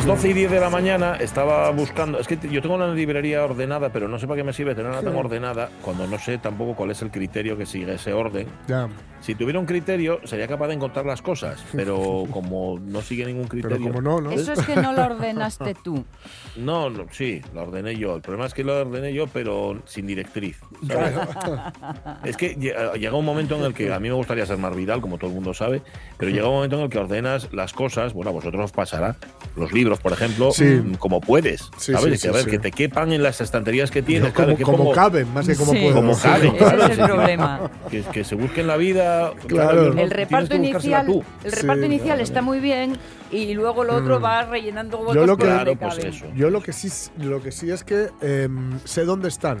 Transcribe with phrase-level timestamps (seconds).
[0.00, 2.18] Las 12 y 10 de la mañana estaba buscando.
[2.18, 5.02] Es que yo tengo una librería ordenada, pero no sé para qué me sirve tenerla
[5.02, 8.48] tan ordenada cuando no sé tampoco cuál es el criterio que sigue ese orden.
[8.66, 8.88] Ya.
[9.20, 13.46] Si tuviera un criterio, sería capaz de encontrar las cosas, pero como no sigue ningún
[13.46, 13.76] criterio.
[13.76, 14.30] Pero como no, ¿no?
[14.30, 16.02] Eso es que no lo ordenaste tú.
[16.56, 18.16] No, no, sí, lo ordené yo.
[18.16, 20.58] El problema es que lo ordené yo, pero sin directriz.
[20.86, 21.14] ¿sabes?
[22.24, 24.74] es que lle- llega un momento en el que a mí me gustaría ser más
[24.74, 25.82] Vidal, como todo el mundo sabe,
[26.18, 29.16] pero llega un momento en el que ordenas las cosas, bueno, a vosotros os pasará,
[29.56, 30.64] los libros, por ejemplo, Sí.
[30.64, 32.20] mm, como puedes, Sí, ¿sabes?
[32.20, 32.50] sí, que, a ver, sí.
[32.50, 35.72] que te quepan en las estanterías que tienes, como, que como caben, más que como
[35.72, 35.78] Sí.
[35.78, 35.94] pueden.
[35.94, 36.22] Como Sí.
[36.22, 37.70] caben, Ese es el problema.
[37.90, 39.32] que, que se busquen la vida.
[39.46, 39.92] Claro.
[39.98, 41.06] El reparto inicial,
[41.44, 42.22] el Sí, reparto inicial claro.
[42.22, 42.96] está muy bien
[43.30, 46.26] y luego lo otro va rellenando huecos Yo lo que- Claro, pues eso.
[46.40, 46.88] Yo lo que sí,
[47.18, 49.58] lo que sí es que em, sé dónde están.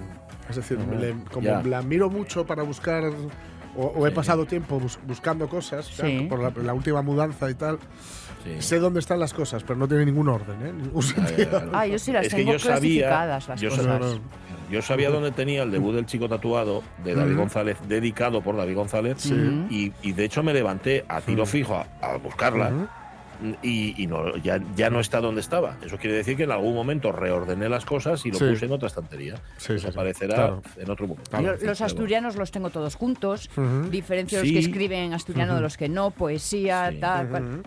[0.48, 1.62] Es decir, le- como Ya.
[1.62, 3.04] la miro mucho para buscar,
[3.76, 6.26] o, o he pasado tiempo bus- buscando cosas, o sea, Sí.
[6.28, 7.78] por la, la última mudanza y tal,
[8.44, 8.62] Sí.
[8.62, 10.72] sé dónde están las cosas, pero no tiene ningún orden, ¿eh?
[10.72, 11.60] Ningún Ya, ya, sentido.
[11.60, 11.78] ya.
[11.78, 13.86] Ah, yo sí las Es tengo yo sabía- clasificadas las yo cosas.
[13.86, 14.20] No, no.
[14.70, 17.36] Yo sabía dónde tenía el debut del chico tatuado de David.
[17.36, 21.86] González, dedicado por David González, y, y de hecho me levanté a tiro fijo a,
[22.00, 22.88] a buscarla.
[23.62, 25.76] Y, y no, ya, ya no está donde estaba.
[25.84, 28.44] Eso quiere decir que en algún momento reordené las cosas y lo Sí.
[28.50, 29.36] puse en otra estantería.
[29.36, 29.86] Sí, sí, sí.
[29.86, 30.62] Desaparecerá Claro.
[30.76, 31.30] en otro momento.
[31.30, 31.56] Claro.
[31.62, 33.48] Los asturianos los tengo todos juntos,
[33.90, 34.46] diferencio Sí.
[34.46, 36.98] los que escriben en asturiano de los que no, poesía, Sí.
[37.00, 37.62] tal,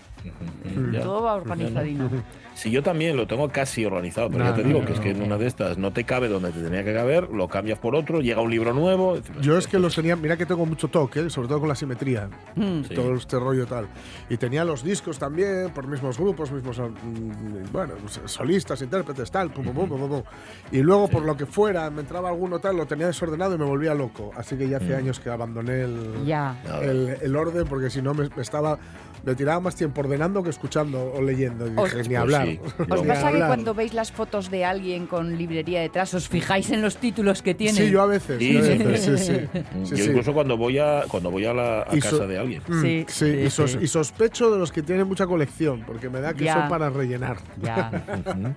[1.01, 2.09] todo va organizadino.
[2.55, 4.93] Si yo también lo tengo casi organizado, pero ya No, te no, digo no, que
[4.93, 5.25] es que en no.
[5.25, 8.21] una de estas no te cabe donde te tenía que caber, lo cambias por otro,
[8.21, 9.17] llega un libro nuevo.
[9.41, 11.29] Yo es que los tenía, mira que tengo mucho toque, ¿eh?
[11.29, 12.83] sobre todo con la simetría, Mm.
[12.87, 12.93] Sí.
[12.93, 13.87] todo este rollo tal.
[14.29, 17.93] Y tenía los discos también, por mismos grupos, mismos, mm, bueno,
[18.25, 20.23] solistas, intérpretes, tal, pum, pum, pum, pum, pum, pum.
[20.71, 23.65] Y luego, por lo que fuera, me entraba alguno tal, lo tenía desordenado y me
[23.65, 24.31] volvía loco.
[24.37, 26.61] Así que ya hace años que abandoné el, Ya.
[26.81, 28.77] el, el orden, porque si no me, me estaba...
[29.23, 31.65] Me tiraba más tiempo ordenando que escuchando o leyendo.
[31.65, 32.45] Y Os- dije, ni Pues hablar.
[32.47, 36.27] sí, ¿Os Ni pasa que cuando veis las fotos de alguien con librería detrás os
[36.27, 37.77] fijáis en los títulos que tiene?
[37.77, 38.37] Sí, yo a veces.
[38.39, 39.33] Sí, yo a sí, veces, sí.
[39.33, 39.59] sí, sí.
[39.85, 40.09] Sí, yo sí.
[40.09, 42.61] incluso cuando voy a cuando voy a la a casa so- de alguien.
[42.67, 43.77] Mm, Sí, sí, sí, y, sos- sí.
[43.81, 46.55] y sospecho de los que tienen mucha colección, porque me da que Ya.
[46.55, 47.37] son para rellenar.
[47.61, 47.91] Ya.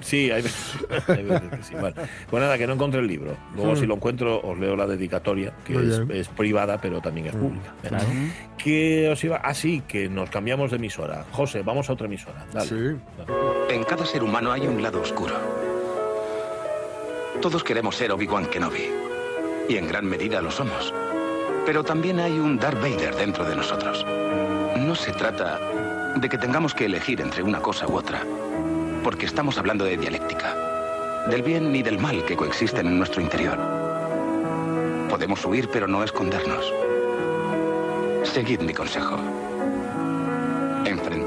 [0.00, 0.76] Sí, hay veces,
[1.08, 1.74] hay veces que sí.
[1.74, 1.94] Vale.
[2.30, 3.36] Pues nada, que no encontré el libro.
[3.56, 5.74] Luego, si lo encuentro, os leo la dedicatoria, que
[6.10, 7.74] es, privada, pero también es pública.
[7.82, 8.02] ¿verdad?
[8.58, 9.36] Que os iba.
[9.42, 11.24] Ah, sí, que nos cambiamos de emisora.
[11.32, 12.44] José, vamos a otra emisora.
[12.52, 12.68] Dale.
[12.68, 13.00] Sí.
[13.70, 15.34] En cada ser humano hay un lado oscuro.
[17.40, 18.88] Todos queremos ser Obi-Wan Kenobi.
[19.68, 20.92] Y en gran medida lo somos.
[21.64, 24.04] Pero también hay un Darth Vader dentro de nosotros.
[24.76, 25.58] No se trata
[26.16, 28.22] de que tengamos que elegir entre una cosa u otra.
[29.02, 30.54] Porque estamos hablando de dialéctica.
[31.28, 33.58] Del bien y del mal que coexisten en nuestro interior.
[35.08, 36.72] Podemos huir pero no escondernos.
[38.24, 39.18] Seguid mi consejo.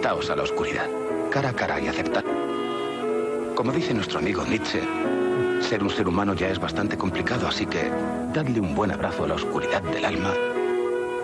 [0.05, 0.87] A la oscuridad,
[1.31, 2.23] cara a cara y aceptad.
[3.55, 4.79] Como dice nuestro amigo Nietzsche,
[5.61, 7.89] ser un ser humano ya es bastante complicado, así que
[8.31, 10.31] dadle un buen abrazo a la oscuridad del alma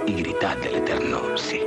[0.07, 1.61] y gritad del eterno sí.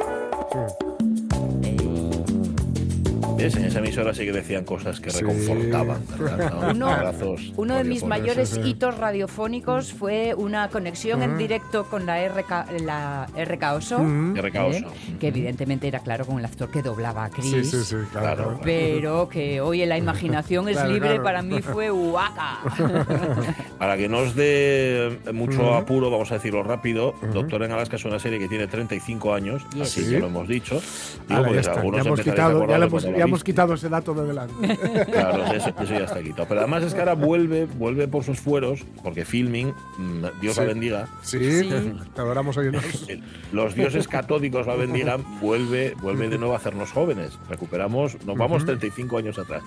[3.36, 3.56] ¿Ves?
[3.56, 5.20] En esa emisora sí que decían cosas que Sí.
[5.20, 6.02] reconfortaban.
[6.60, 6.70] ¿No?
[6.70, 8.70] Uno, Abrazos uno de mis mayores sí, sí.
[8.70, 14.36] hitos radiofónicos fue una conexión en directo con la RK, la RK Oso, Mm.
[14.36, 14.84] ¿eh?
[15.20, 17.50] que evidentemente era claro con el actor que doblaba a Chris.
[17.50, 18.34] Sí, sí, sí, claro.
[18.36, 18.60] Claro.
[18.62, 21.22] Pero que hoy en la imaginación es Claro, libre, claro.
[21.22, 22.58] para mí fue huaca.
[23.78, 28.04] Para que no os dé mucho apuro, vamos a decirlo rápido, Doctor en Alaska es
[28.04, 29.82] una serie que tiene 35 años, Yes.
[29.82, 30.10] así Sí.
[30.10, 30.80] que lo hemos dicho.
[31.28, 33.74] Digo, ya está, algunos ya hemos quitado, ya, le hemos, cuando ya la hemos quitado
[33.74, 34.78] ese dato de delante.
[35.12, 36.46] Claro, eso, eso ya está quitado.
[36.48, 40.62] Pero además es que ahora vuelve, vuelve por sus fueros, porque filming, mm, Dios la
[40.62, 40.68] Sí.
[40.68, 41.92] bendiga, Sí, Sí.
[42.14, 42.70] te adoramos hoy
[43.52, 47.38] los dioses catódicos la bendigan, vuelve, vuelve de nuevo a hacernos jóvenes.
[47.48, 49.62] Recuperamos, nos vamos 35 años atrás.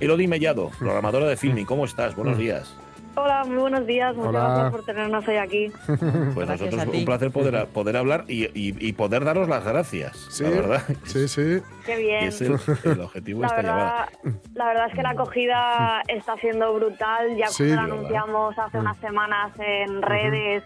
[0.00, 2.14] Elodie Mellado, programadora de filming, ¿cómo estás?
[2.16, 2.74] Buenos días.
[3.20, 4.14] Hola, muy buenos días.
[4.14, 4.44] Muchas Hola.
[4.48, 5.72] gracias por tenernos hoy aquí.
[5.88, 6.98] Pues Gracias nosotros a ti.
[6.98, 10.82] un placer poder, poder hablar y, y- y poder daros las gracias, Sí, la verdad.
[11.04, 11.60] sí, sí.
[11.84, 12.24] Qué Y bien.
[12.24, 14.08] es el, el objetivo de esta llamada.
[14.54, 17.36] la verdad es que la acogida está siendo brutal.
[17.36, 20.62] Ya Sí, cuando la lo anunciamos hace unas semanas en redes,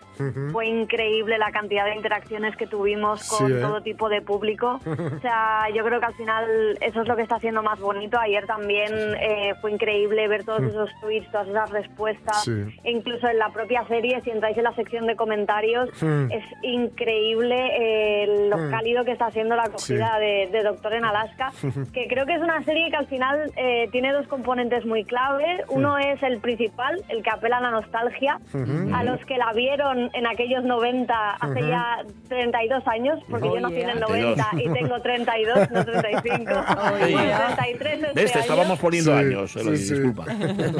[0.52, 3.60] fue increíble la cantidad de interacciones que tuvimos con Sí, ¿eh?
[3.60, 4.80] todo tipo de público.
[4.84, 8.18] O sea, yo creo que al final eso es lo que está haciendo más bonito.
[8.18, 12.41] Ayer también eh, fue increíble ver todos esos tweets, todas esas respuestas.
[12.44, 12.50] Sí.
[12.84, 16.30] E incluso en la propia serie, si entráis en la sección de comentarios, Mm.
[16.32, 18.70] es increíble eh, lo Mm.
[18.70, 21.52] cálido que está haciendo la acogida de, de Doctor en Alaska,
[21.92, 25.64] que creo que es una serie que al final eh, tiene dos componentes muy clave.
[25.68, 28.38] Uno es el principal, el que apela a la nostalgia,
[28.94, 31.98] a los que la vieron en aquellos 90, hace ya
[32.28, 34.06] 32 años, porque Oh, yo nací en el yeah.
[34.08, 37.54] 90 y tengo 32, no 35, Oh, yeah.
[37.56, 38.32] 33 este ¿Ves?
[38.32, 38.40] Te año.
[38.40, 39.94] estábamos poniendo Sí, años, sí, sí.
[39.94, 40.24] disculpa.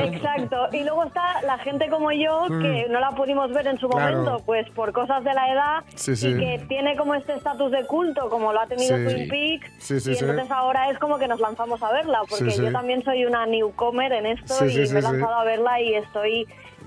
[0.05, 0.69] Exacto.
[0.73, 3.91] Y luego está la gente como yo que no la pudimos ver en su Mm.
[3.93, 4.17] Claro.
[4.23, 6.29] momento, pues por cosas de la edad Sí, sí.
[6.29, 9.05] y que tiene como este estatus de culto, como lo ha tenido Sí.
[9.05, 9.91] Twin Peaks.
[10.07, 13.45] Y entonces ahora es como que nos lanzamos a verla, porque yo también soy una
[13.47, 16.47] newcomer en esto y me he lanzado a verla y estoy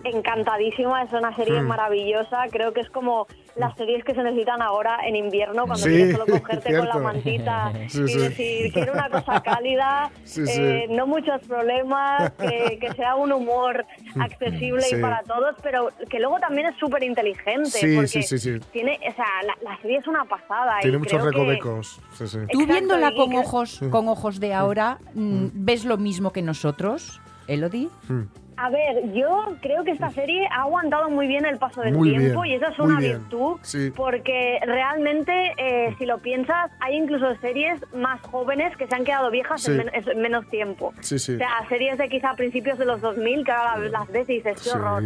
[0.10, 1.04] encantadísima.
[1.04, 1.68] Es una serie Hmm.
[1.68, 2.44] maravillosa.
[2.52, 6.12] Creo que es como las series que se necesitan ahora en invierno, cuando Sí, quieres
[6.18, 8.18] solo cogerte con la mantita Sí, y sí.
[8.20, 10.62] decir, quiero una cosa cálida, Sí, sí.
[10.62, 13.86] eh, no muchos problemas, que, que sea un humor
[14.20, 14.96] accesible Sí.
[14.98, 17.70] y para todos, pero que luego también es súper inteligente.
[17.70, 18.60] Sí, porque sí, sí, sí.
[18.72, 20.80] Tiene, o sea, la, la serie es una pasada.
[20.82, 22.02] Tiene y muchos creo que- recovecos.
[22.14, 22.38] Sí, sí.
[22.52, 27.22] Tú Exacto, viéndola con ojos, con ojos de ahora, mm, ¿ves lo mismo que nosotros,
[27.48, 27.90] Elodie?
[28.58, 32.10] A ver, yo creo que esta serie ha aguantado muy bien el paso del Muy
[32.12, 33.92] tiempo bien, y eso es una bien, virtud sí.
[33.96, 39.30] porque realmente, eh, si lo piensas, hay incluso series más jóvenes que se han quedado
[39.30, 39.72] viejas Sí.
[39.72, 40.94] en, men- en menos tiempo.
[41.02, 41.36] Sí, sí.
[41.36, 44.62] O sea, series de quizá principios de los 2000 que ahora las- ves y dices,
[44.64, 45.04] qué horror.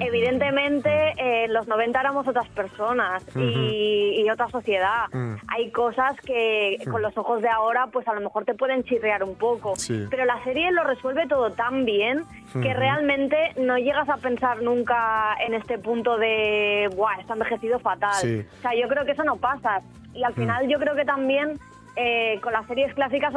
[0.00, 5.06] Evidentemente, eh, los 90 éramos otras personas y, y otra sociedad.
[5.12, 5.34] Mm.
[5.48, 9.22] Hay cosas que con los ojos de ahora, pues a lo mejor te pueden chirrear
[9.22, 9.76] un poco.
[9.76, 10.06] Sí.
[10.10, 12.87] Pero la serie lo resuelve todo tan bien que realmente
[13.56, 18.14] no llegas a pensar nunca en este punto de, ¡buah, está envejecido fatal!
[18.20, 18.44] Sí.
[18.58, 19.82] O sea, yo creo que eso no pasa.
[20.14, 21.58] Y al final yo creo que también
[21.96, 23.32] eh, con las series clásicas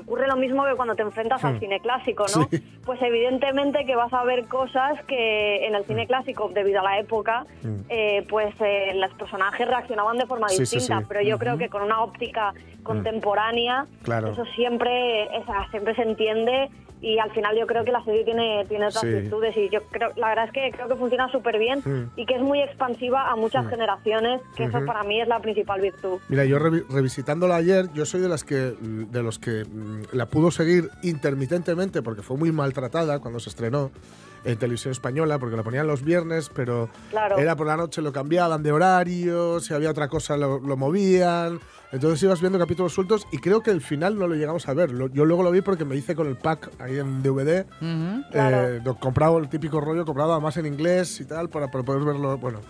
[0.00, 2.48] ocurre lo mismo que cuando te enfrentas al cine clásico, ¿no?
[2.50, 2.62] Sí.
[2.84, 6.98] Pues evidentemente que vas a ver cosas que en el cine clásico, debido a la
[6.98, 7.44] época,
[7.88, 11.00] eh, pues eh, los personajes reaccionaban de forma Sí, distinta.
[11.00, 11.04] sí.
[11.08, 14.28] Pero yo creo que con una óptica contemporánea, Claro.
[14.32, 16.70] eso siempre, o sea, siempre se entiende
[17.06, 19.08] y al final yo creo que la serie tiene, tiene otras Sí.
[19.08, 22.10] virtudes y yo creo, la verdad es que creo que funciona súper bien Mm.
[22.20, 25.80] y que es muy expansiva a muchas generaciones, que eso para mí es la principal
[25.80, 26.18] virtud.
[26.28, 30.26] Mira, yo revi- revisitándola ayer, yo soy de las que de los que mm, la
[30.26, 33.90] pudo seguir intermitentemente porque fue muy maltratada cuando se estrenó
[34.44, 37.36] en televisión española porque la ponían los viernes, pero Claro.
[37.38, 41.58] era por la noche lo cambiaban de horario, si había otra cosa lo, lo movían.
[41.96, 44.92] Entonces ibas viendo capítulos sueltos y creo que el final no lo llegamos a ver.
[44.92, 47.66] Lo- yo luego lo vi porque me hice con el pack ahí en DVD.
[48.30, 48.68] Claro.
[48.68, 52.04] Eh, lo- comprado el típico rollo, comprado además en inglés y tal, para, para poder
[52.04, 52.38] verlo.
[52.38, 52.60] Bueno,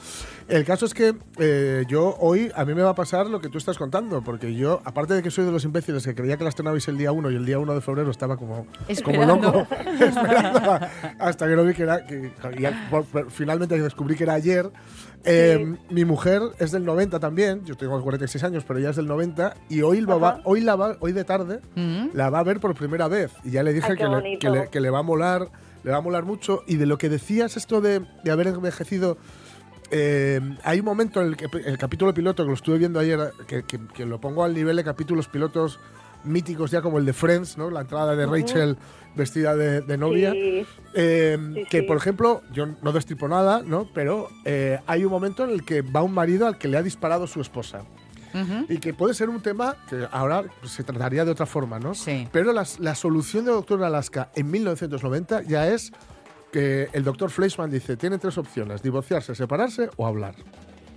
[0.49, 3.49] el caso es que eh, yo hoy, a mí me va a pasar lo que
[3.49, 6.44] tú estás contando, porque yo, aparte de que soy de los imbéciles que creía que
[6.44, 9.37] la estrenabais el día 1 y el día 1 de febrero estaba como, como Esperando.
[9.52, 9.66] loco,
[10.00, 14.25] esperando a- hasta que no vi que era, que, ya por- por- finalmente descubrí que
[14.25, 14.71] era ayer.
[15.25, 19.06] Eh, Mi mujer es del 90 también, yo tengo 46 años, pero ella es del
[19.08, 22.08] 90 y hoy, va, hoy, la va, hoy de tarde Mm.
[22.14, 23.32] la va a ver por primera vez.
[23.44, 25.49] Y ya le dije Ay, qué que, le, que, le, que le va a molar,
[25.82, 26.62] le va a molar mucho.
[26.66, 29.18] Y de lo que decías esto de, de haber envejecido,
[29.90, 33.32] eh, hay un momento en el que el capítulo piloto que lo estuve viendo ayer,
[33.46, 35.78] que, que- que lo pongo al nivel de capítulos pilotos
[36.25, 37.70] míticos ya como el de Friends, ¿no?
[37.70, 38.76] La entrada de Rachel
[39.16, 40.32] vestida de, de novia.
[40.32, 40.66] Sí.
[40.94, 41.87] Eh, Sí, que, sí.
[41.87, 43.88] por ejemplo, yo no destripo nada, ¿no?
[43.92, 46.82] Pero eh, hay un momento en el que va un marido al que le ha
[46.82, 47.82] disparado su esposa.
[48.35, 48.66] Ujú.
[48.68, 51.94] Y que puede ser un tema que ahora se trataría de otra forma, ¿no?
[51.94, 52.28] Sí.
[52.32, 55.92] Pero las- la solución de Doctor Alaska en 1990 ya es
[56.52, 60.35] que el doctor Fleischman dice, tiene tres opciones, divorciarse, separarse o hablar.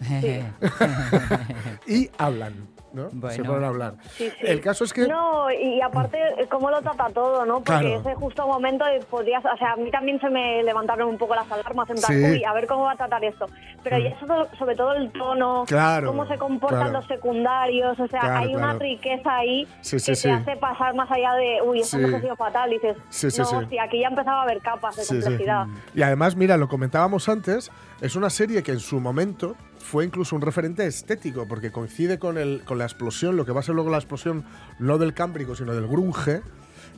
[1.87, 2.53] Y hablan.
[2.93, 3.09] ¿No?
[3.09, 3.43] Se Bueno.
[3.45, 3.93] ponen a hablar.
[4.11, 4.45] Sí, sí.
[4.45, 5.07] El caso es que.
[5.07, 6.17] No, y aparte,
[6.49, 7.55] cómo lo trata todo, ¿no?
[7.61, 7.99] Porque Claro.
[7.99, 9.43] ese justo momento podrías...
[9.45, 12.23] O sea, a mí también se me levantaron un poco las alarmas en plan, Sí.
[12.31, 13.45] uy, a ver cómo va a tratar esto.
[13.83, 16.93] Pero ya sobre, sobre todo el tono, Claro, cómo se comportan claro.
[16.99, 20.27] los secundarios, o sea, Claro, hay una riqueza ahí Sí, sí, que sí.
[20.27, 22.03] te hace pasar más allá de, uy, esto Sí.
[22.05, 22.69] no ha sido fatal.
[22.71, 23.55] Y dices, Sí, sí, no, sí.
[23.55, 25.21] hostia, aquí ya empezaba a haber capas de Sí, sí.
[25.21, 25.67] complejidad.
[25.93, 30.35] Y además, mira, lo comentábamos antes, es una serie que en su momento fue incluso
[30.35, 33.75] un referente estético, porque coincide con, el, con la explosión, lo que va a ser
[33.75, 34.45] luego la explosión
[34.79, 36.41] no del cámbrico, sino del grunge.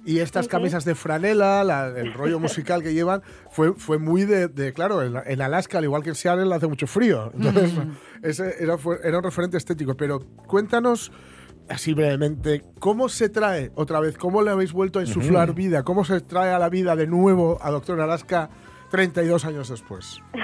[0.03, 4.47] Y estas camisas de franela, la- el rollo musical que llevan, fue, fue muy de,
[4.47, 7.31] de- claro, en, en Alaska, al igual que en Seattle, hace mucho frío.
[7.35, 7.71] Entonces,
[8.23, 9.95] ese era, fue- era un referente estético.
[9.95, 11.11] Pero cuéntanos,
[11.69, 15.83] así brevemente, ¿cómo se trae otra vez, cómo le habéis vuelto a insuflar vida?
[15.83, 18.49] ¿Cómo se trae a la vida de nuevo a Doctor Alaska
[18.91, 20.21] 32 años después?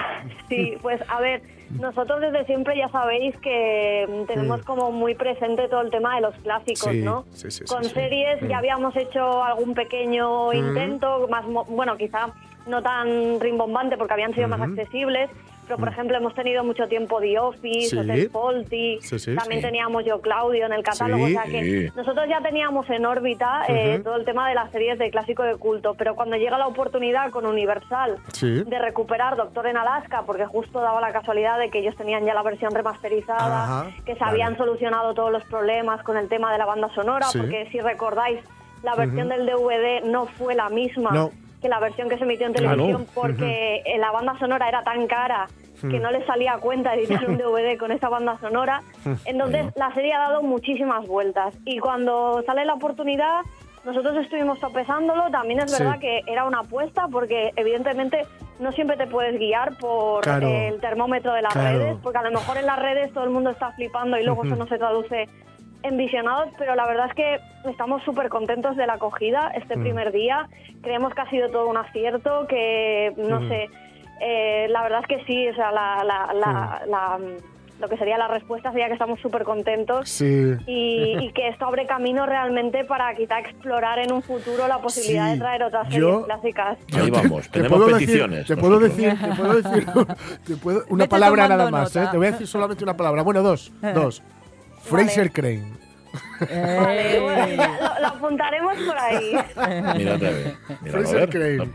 [0.48, 1.42] Sí, pues a ver,
[1.78, 6.22] nosotros desde siempre ya sabéis que mm, tenemos como muy presente todo el tema de
[6.22, 7.24] los clásicos, Sí, ¿no?
[7.32, 12.30] sí, sí, Con series ya habíamos hecho algún pequeño intento, más bueno, quizá
[12.66, 15.30] no tan rimbombante porque habían sido más accesibles,
[15.68, 17.98] pero por ejemplo hemos tenido mucho tiempo The Office, Sí.
[17.98, 19.66] Hotel Faulty, Sí, sí, también sí.
[19.66, 21.36] teníamos Yo Claudio en el catálogo, Sí.
[21.36, 21.92] o sea que Sí.
[21.94, 25.56] nosotros ya teníamos en órbita eh, todo el tema de las series de clásico de
[25.56, 28.64] culto, pero cuando llega la oportunidad con Universal Sí.
[28.64, 32.32] de recuperar Doctor en Alaska, porque justo daba la casualidad de que ellos tenían ya
[32.34, 34.32] la versión remasterizada, Ajá, que se vale.
[34.32, 37.38] habían solucionado todos los problemas con el tema de la banda sonora, Sí.
[37.38, 38.40] porque si recordáis,
[38.82, 41.30] la versión del DVD no fue la misma No.
[41.60, 45.06] Que la versión que se emitió en televisión, porque eh, la banda sonora era tan
[45.06, 45.46] cara
[45.80, 48.82] que no les salía a cuenta editar un DVD con esa banda sonora.
[49.24, 51.54] Entonces, la serie ha dado muchísimas vueltas.
[51.64, 53.42] Y cuando sale la oportunidad,
[53.84, 55.30] nosotros estuvimos sopesándolo.
[55.30, 55.82] También es Sí.
[55.82, 58.26] verdad que era una apuesta, porque evidentemente
[58.58, 60.48] no siempre te puedes guiar por Claro.
[60.48, 61.78] el termómetro de las Claro.
[61.78, 64.44] redes, porque a lo mejor en las redes todo el mundo está flipando y luego
[64.44, 65.28] eso no se traduce
[65.82, 70.12] en visionados, pero la verdad es que estamos súper contentos de la acogida este primer
[70.12, 70.48] día.
[70.82, 73.68] Creemos que ha sido todo un acierto, que no sé,
[74.20, 77.18] eh, la verdad es que sí, o sea, la, la- la- la-
[77.80, 80.08] lo que sería la respuesta sería que estamos súper contentos.
[80.08, 80.52] Sí.
[80.66, 85.26] Y, y que esto abre camino realmente para quizá explorar en un futuro la posibilidad
[85.26, 85.32] Sí.
[85.34, 86.76] de traer otras series Yo- clásicas.
[87.00, 88.38] Ahí vamos, Te tenemos puedo peticiones.
[88.48, 88.96] Decir, te puedo nosotros.
[88.96, 89.86] decir, te puedo decir,
[90.48, 92.08] te puedo- una Vete palabra nada más, ¿eh?
[92.10, 93.22] Te voy a decir solamente una palabra.
[93.22, 94.24] Bueno, dos, dos.
[94.82, 95.78] Fraser Crane.
[96.40, 99.32] Vale, bueno, lo, lo apuntaremos por ahí.
[99.96, 100.54] Mírate a ver.
[100.90, 101.28] Fraser.
[101.28, 101.70] Crane.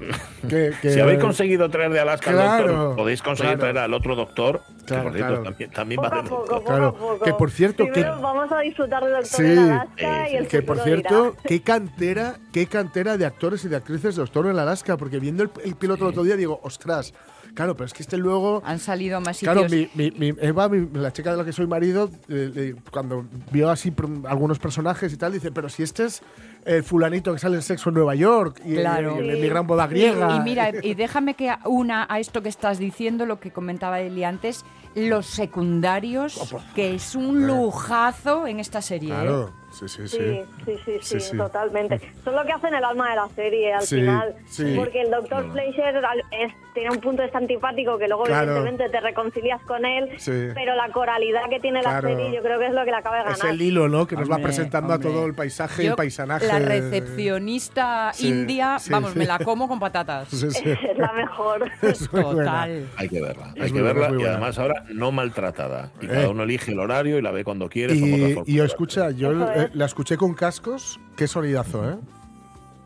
[0.50, 3.60] Que- que- Si habéis conseguido traer de Alaska al Claro, doctor, podéis conseguir claro.
[3.74, 6.58] traer al otro doctor, Claro, que por cierto también, también Poco va a poco, doctor.
[6.58, 7.20] poco Claro, a poco.
[7.26, 10.48] que por cierto, Primero que- vamos a disfrutar de Doctor Sí, en Alaska y el
[10.48, 11.44] Que por cierto, dirá.
[11.48, 15.44] qué cantera, qué cantera de actores y de actrices de Doctor en Alaska, porque viendo
[15.44, 17.14] el, el piloto el otro día digo, ostras,
[17.56, 19.54] claro, pero es que este luego Han salido más sitios.
[19.56, 22.76] Claro, mi, mi- mi- Eva, mi- la chica de la que soy marido, eh, eh,
[22.92, 23.94] cuando vio así
[24.28, 26.22] algunos personajes y tal, dice, pero si este es
[26.66, 29.20] el fulanito que sale en Sexo en Nueva York y, Claro.
[29.22, 30.36] y- y en mi gran boda griega.
[30.38, 34.24] Y mira, y déjame que una a esto que estás diciendo, lo que comentaba Eli
[34.24, 34.64] antes,
[34.96, 39.10] los secundarios, que es un lujazo en esta serie.
[39.10, 39.14] ¿eh?
[39.14, 40.08] Claro, sí, sí, sí.
[40.08, 41.38] Sí, sí, sí, sí, Sí, sí.
[41.38, 42.00] totalmente.
[42.24, 44.36] Son lo que hacen el alma de la serie al Sí, final.
[44.48, 44.74] sí.
[44.78, 45.52] Porque el Dr.
[45.52, 45.96] Fleischer
[46.32, 48.52] es, tiene un punto de este antipático que luego Claro.
[48.56, 50.32] evidentemente te reconcilias con él, Sí.
[50.54, 52.08] pero la coralidad que tiene Claro.
[52.10, 53.38] la serie yo creo que es lo que la acaba de ganar.
[53.38, 54.08] Es el hilo, ¿no?
[54.08, 55.10] Que nos va Hombre, presentando hombre.
[55.10, 56.48] a todo el paisaje y Yo, el paisanaje.
[56.48, 59.20] La recepcionista Sí, india, sí, vamos, sí.
[59.20, 60.28] me la como con patatas.
[60.30, 60.64] Sí, sí.
[60.92, 61.70] es la mejor.
[61.82, 62.44] Es muy buena.
[62.44, 62.88] Total.
[62.98, 65.92] Hay que verla, Es hay muy que verla y además ahora no maltratada.
[66.02, 66.10] Y Eh.
[66.10, 67.94] cada uno elige el horario y la ve cuando quiere.
[67.96, 69.32] Y, y escucha, yo
[69.74, 71.00] La escuché con cascos.
[71.16, 71.98] Qué sonidazo, ¿eh?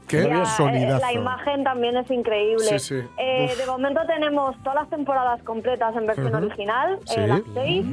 [0.07, 1.01] Qué eh, sonidazo.
[1.01, 2.65] La imagen también es increíble.
[2.65, 3.07] Sí, sí.
[3.17, 7.19] Eh, de momento tenemos todas las temporadas completas en versión original, Sí.
[7.19, 7.85] eh, las seis,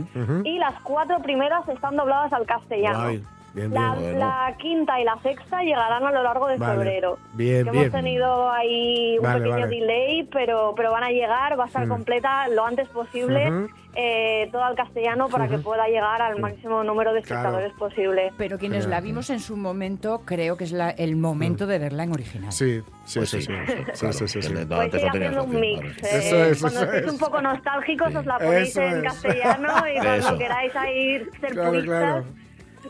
[0.45, 3.01] y las cuatro primeras están dobladas al castellano.
[3.01, 3.25] Guay.
[3.55, 4.03] Bien, La, bien.
[4.03, 4.19] Bueno.
[4.19, 6.75] la quinta y la sexta llegarán a lo largo de Vale.
[6.75, 7.19] febrero.
[7.35, 7.77] Bien, bien.
[7.87, 9.77] Hemos tenido ahí un Vale, pequeño vale.
[9.81, 11.89] delay, pero, pero van a llegar, va a estar Mm.
[11.89, 13.69] completa lo antes posible, Ujú.
[13.95, 17.43] eh, todo al castellano para que pueda llegar al máximo número de Claro.
[17.61, 18.33] espectadores posible.
[18.37, 22.03] Pero quienes la vimos en su momento, creo que es la- el momento de verla
[22.03, 22.51] en original.
[22.51, 23.47] Sí, sí, Pues sí, sí, sí.
[23.53, 26.03] claro, Sí, sí, sí, que Pues ir haciendo un mix.
[26.03, 27.13] eh, Eso es, cuando eso estéis es.
[27.13, 29.03] un poco nostálgicos os la ponéis Eso en es.
[29.05, 30.39] castellano y cuando Eso.
[30.39, 32.25] queráis ahí ser Claro, puristas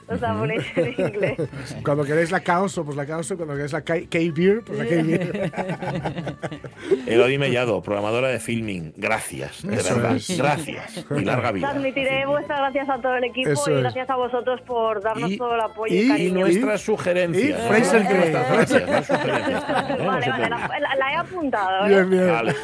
[0.07, 0.15] claro.
[0.15, 1.37] os la ponéis en inglés.
[1.85, 3.37] Cuando queréis la caoso, pues la caoso.
[3.37, 5.53] Cuando queréis la K-Beer, pues la K-Beer.
[7.07, 8.93] Elodie Mellado, programadora de filming.
[8.97, 10.17] Gracias, de Eso verdad.
[10.17, 10.37] es.
[10.39, 11.05] Gracias.
[11.17, 11.69] Y larga vida.
[11.71, 13.81] Transmitiré vuestras gracias a todo el equipo Eso y es.
[13.81, 16.41] gracias a vosotros por darnos Y- todo el apoyo y, y Y cariño.
[16.41, 17.59] nuestras sugerencias.
[17.59, 17.69] y ¿no?
[17.69, 19.05] Fraser Nuestras Crane.
[19.05, 19.65] sugerencias.
[19.99, 21.87] No Vale, vale, la, la he apuntado.
[21.87, 21.89] ¿eh?
[21.89, 22.29] Bien, bien.
[22.31, 22.55] Vale.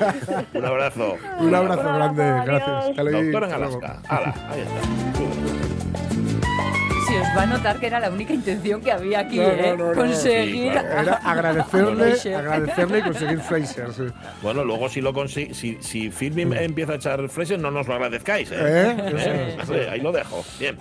[0.54, 1.16] Un abrazo.
[1.38, 2.22] Un abrazo Un abrazo, grande.
[2.22, 2.46] adiós.
[2.46, 2.90] Gracias.
[2.90, 3.22] Hasta luego.
[3.22, 3.52] Doctor en.
[3.52, 4.02] Alaska.
[4.08, 6.39] Hala, ahí está.
[7.10, 9.50] Si os va a notar que era la única intención que había aquí, No, no,
[9.52, 9.74] ¿eh?
[9.76, 9.94] no, no.
[9.94, 10.66] Conseguir.
[10.66, 11.00] Sí, claro.
[11.02, 13.92] Era agradecerle, agradecerle y conseguir Fraser.
[13.92, 14.02] sí.
[14.42, 17.94] Bueno, luego si lo consi- si, si Filmin empieza a echar Fraser, no nos lo
[17.94, 18.56] agradezcáis, ¿eh?
[18.60, 18.96] ¿Eh?
[19.16, 19.56] ¿Eh?
[19.66, 20.44] Vale, Ahí lo dejo.
[20.60, 20.78] Bien.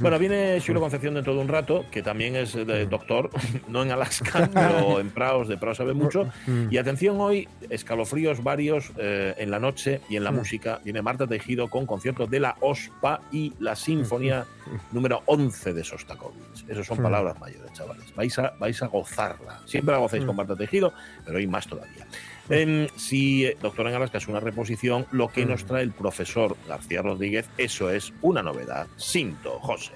[0.00, 2.54] Bueno, viene Xulo Concepción dentro de un rato, que también es
[2.90, 3.30] doctor,
[3.68, 6.28] no en Alaska, pero en Praos, de Praos sabe mucho.
[6.70, 10.80] Y atención hoy, escalofríos varios eh, en la noche y en la música.
[10.84, 14.44] Viene Marta Tejido con concierto de la OSPA y la Sinfonía
[14.92, 16.64] número 11 de Sostakovich.
[16.68, 18.14] Esas son palabras mayores, chavales.
[18.14, 19.60] Vais a, vais a gozarla.
[19.66, 20.92] Siempre la gocéis con Marta Tejido,
[21.24, 22.06] pero hoy más todavía.
[22.48, 26.56] Em, si eh, Doctor en Alaska es una reposición, lo que nos trae el profesor
[26.68, 28.86] García Rodríguez, eso es una novedad.
[28.96, 29.92] Sinto, José.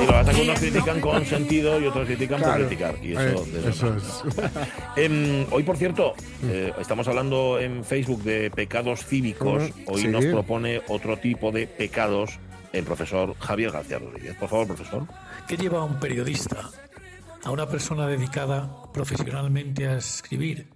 [0.00, 2.66] Digo, hasta que unos critican con sentido y otros critican por Claro.
[2.66, 2.94] criticar.
[3.02, 4.22] Y eso, Eh, eso es.
[4.96, 9.64] Em, hoy, por cierto, eh, estamos hablando en Facebook de pecados cívicos.
[9.86, 10.08] Hoy sí.
[10.08, 12.38] nos propone otro tipo de pecados
[12.72, 14.36] el profesor Javier García Rodríguez.
[14.36, 15.06] Por favor, profesor.
[15.46, 16.70] ¿Qué lleva a un periodista,
[17.44, 20.68] a una persona dedicada profesionalmente a escribir,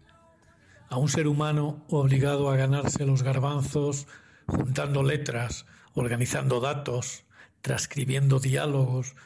[0.91, 4.07] a un ser humano obligado a ganarse los garbanzos,
[4.47, 7.25] juntando letras, organizando datos,
[7.67, 9.17] transcribiendo diálogos,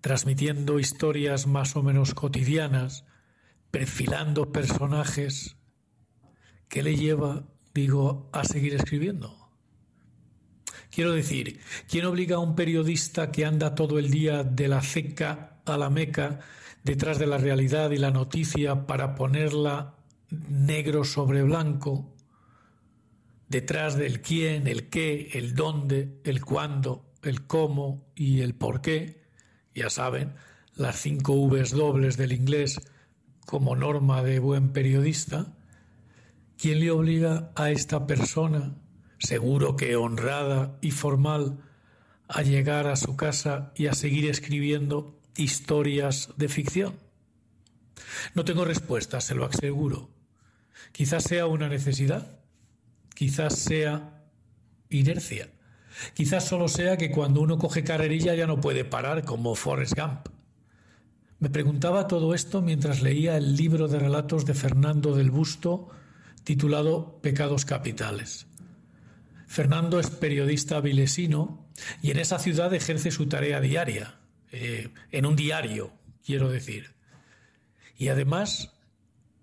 [0.00, 3.04] transmitiendo historias más o menos cotidianas,
[3.70, 5.56] perfilando personajes?
[6.70, 9.50] ¿Qué le lleva, digo, a seguir escribiendo?
[10.90, 15.60] Quiero decir, ¿quién obliga a un periodista que anda todo el día de la ceca
[15.66, 16.40] a la meca
[16.82, 19.98] detrás de la realidad y la noticia para ponerla
[20.48, 22.16] negro sobre blanco,
[23.46, 29.22] detrás del quién, el qué, el dónde, el cuándo, el cómo y el por qué?
[29.74, 30.34] Ya saben,
[30.74, 32.80] las cinco Vs dobles del inglés
[33.46, 35.54] como norma de buen periodista.
[36.56, 38.76] ¿Quién le obliga a esta persona,
[39.18, 41.58] seguro que honrada y formal,
[42.28, 46.94] a llegar a su casa y a seguir escribiendo historias de ficción?
[48.34, 50.10] No tengo respuesta, se lo aseguro.
[50.92, 52.40] Quizás sea una necesidad,
[53.14, 54.24] quizás sea
[54.88, 55.50] inercia,
[56.14, 60.28] quizás solo sea que cuando uno coge carrerilla ya no puede parar como Forrest Gump.
[61.38, 65.88] Me preguntaba todo esto mientras leía el libro de relatos de Fernando del Busto
[66.44, 68.46] titulado Pecados Capitales.
[69.46, 71.66] Fernando es periodista vilesino
[72.02, 74.20] y en esa ciudad ejerce su tarea diaria,
[74.52, 75.92] eh, en un diario,
[76.24, 76.94] quiero decir.
[77.96, 78.72] Y además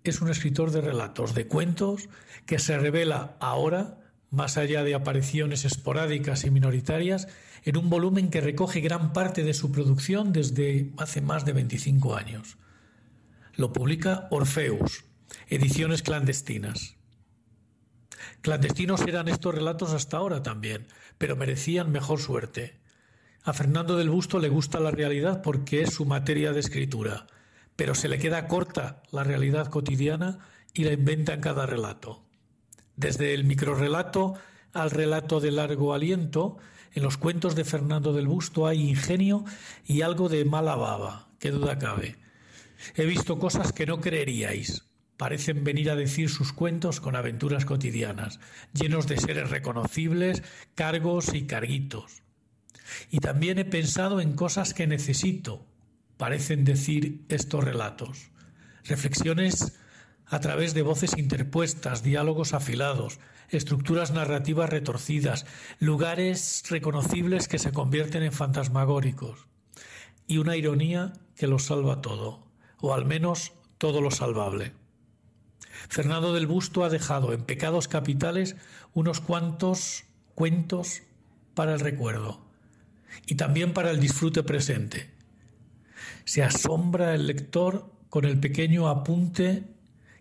[0.03, 2.09] es un escritor de relatos, de cuentos,
[2.45, 3.96] que se revela ahora,
[4.29, 7.27] más allá de apariciones esporádicas y minoritarias,
[7.63, 12.15] en un volumen que recoge gran parte de su producción desde hace más de 25
[12.15, 12.57] años.
[13.55, 15.05] Lo publica Orfeus,
[15.47, 16.95] ediciones clandestinas.
[18.41, 20.87] Clandestinos eran estos relatos hasta ahora también,
[21.17, 22.79] pero merecían mejor suerte.
[23.43, 27.27] A Fernando del Busto le gusta la realidad porque es su materia de escritura,
[27.75, 30.39] pero se le queda corta la realidad cotidiana
[30.73, 32.26] y la inventa en cada relato.
[32.97, 34.33] Desde el microrrelato
[34.73, 36.57] al relato de largo aliento,
[36.93, 39.45] en los cuentos de Fernando del Busto hay ingenio
[39.85, 42.15] y algo de mala baba, qué duda cabe.
[42.95, 44.83] He visto cosas que no creeríais.
[45.15, 48.39] Parecen venir a decir sus cuentos con aventuras cotidianas,
[48.73, 50.41] llenos de seres reconocibles,
[50.73, 52.23] cargos y carguitos.
[53.11, 55.67] Y también he pensado en cosas que necesito,
[56.17, 58.31] parecen decir estos relatos.
[58.85, 59.77] Reflexiones
[60.29, 65.45] a través de voces interpuestas, diálogos afilados, estructuras narrativas retorcidas,
[65.79, 69.47] lugares reconocibles que se convierten en fantasmagóricos,
[70.27, 72.47] y una ironía que lo salva todo,
[72.79, 74.73] o al menos todo lo salvable.
[75.89, 78.55] Fernando del Busto ha dejado en Pecados Capitales
[78.93, 81.03] unos cuantos cuentos
[81.53, 82.41] para el recuerdo
[83.25, 85.09] y también para el disfrute presente.
[86.25, 89.63] Se asombra el lector con el pequeño apunte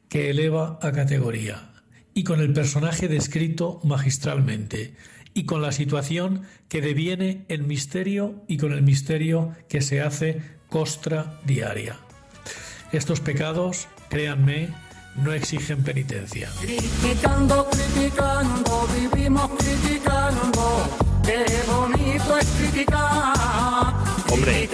[0.08, 1.70] que eleva a categoría
[2.14, 4.94] y con el personaje descrito magistralmente
[5.34, 10.40] y con la situación que deviene en misterio y con el misterio que se hace
[10.70, 11.98] costra diaria.
[12.90, 14.70] Estos pecados, créanme,
[15.16, 16.50] no exigen penitencia.
[16.60, 20.88] Criticando, criticando, vivimos criticando.
[21.22, 23.95] Qué bonito es criticar.
[24.46, 24.68] Hombre,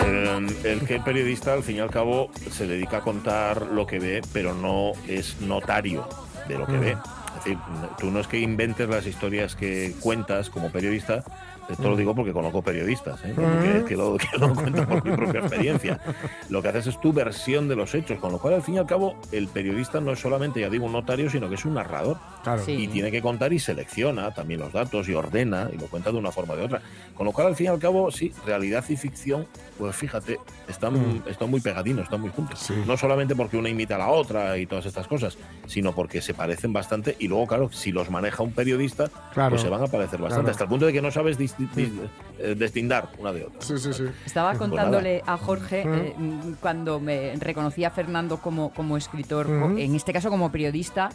[0.64, 3.86] eh, el que el periodista al fin y al cabo se dedica a contar lo
[3.86, 6.06] que ve, pero no es notario
[6.46, 6.90] de lo que ve.
[6.90, 7.58] Es decir,
[7.98, 11.24] tú no es que inventes las historias que cuentas como periodista,
[11.68, 13.34] esto lo digo porque conozco periodistas, ¿eh?
[13.34, 16.00] que, que lo, que lo cuento por mi propia experiencia.
[16.48, 18.78] Lo que haces es tu versión de los hechos, con lo cual al fin y
[18.78, 21.74] al cabo el periodista no es solamente, ya digo, un notario, sino que es un
[21.74, 22.18] narrador.
[22.42, 22.62] Claro.
[22.64, 22.72] Sí.
[22.72, 26.18] Y tiene que contar y selecciona también los datos y ordena y lo cuenta de
[26.18, 26.82] una forma o de otra.
[27.14, 29.46] Con lo cual al fin y al cabo, sí, realidad y ficción,
[29.78, 31.22] pues fíjate, están, Mm.
[31.28, 32.58] están muy pegadinos, están muy juntos.
[32.58, 32.74] Sí.
[32.86, 36.34] No solamente porque una imita a la otra y todas estas cosas, sino porque se
[36.34, 39.50] parecen bastante y luego, claro, si los maneja un periodista, Claro.
[39.50, 40.50] pues se van a parecer bastante, Claro.
[40.50, 41.92] hasta el punto de que no sabes dis- dis-
[42.38, 43.60] eh, destindar una de otra.
[43.62, 44.04] Sí, sí, sí.
[44.26, 45.94] Estaba contándole a Jorge Mm.
[45.94, 49.78] eh, mm, cuando me reconocía a Fernando como, como escritor, Mm.
[49.78, 51.10] en este caso como periodista,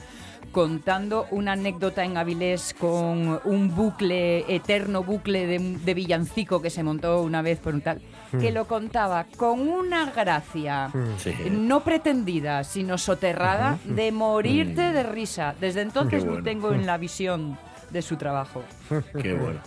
[0.52, 6.84] contando una anécdota en Avilés con un bucle, eterno bucle de, de villancico que se
[6.84, 8.40] montó una vez por un tal, Mm.
[8.40, 10.92] que lo contaba con una gracia
[11.52, 15.56] no pretendida, sino soterrada, de morirte de risa.
[15.60, 16.44] Desde entonces lo bueno.
[16.44, 17.58] tengo en la visión
[17.90, 18.64] de su trabajo.
[19.22, 19.60] Qué bueno.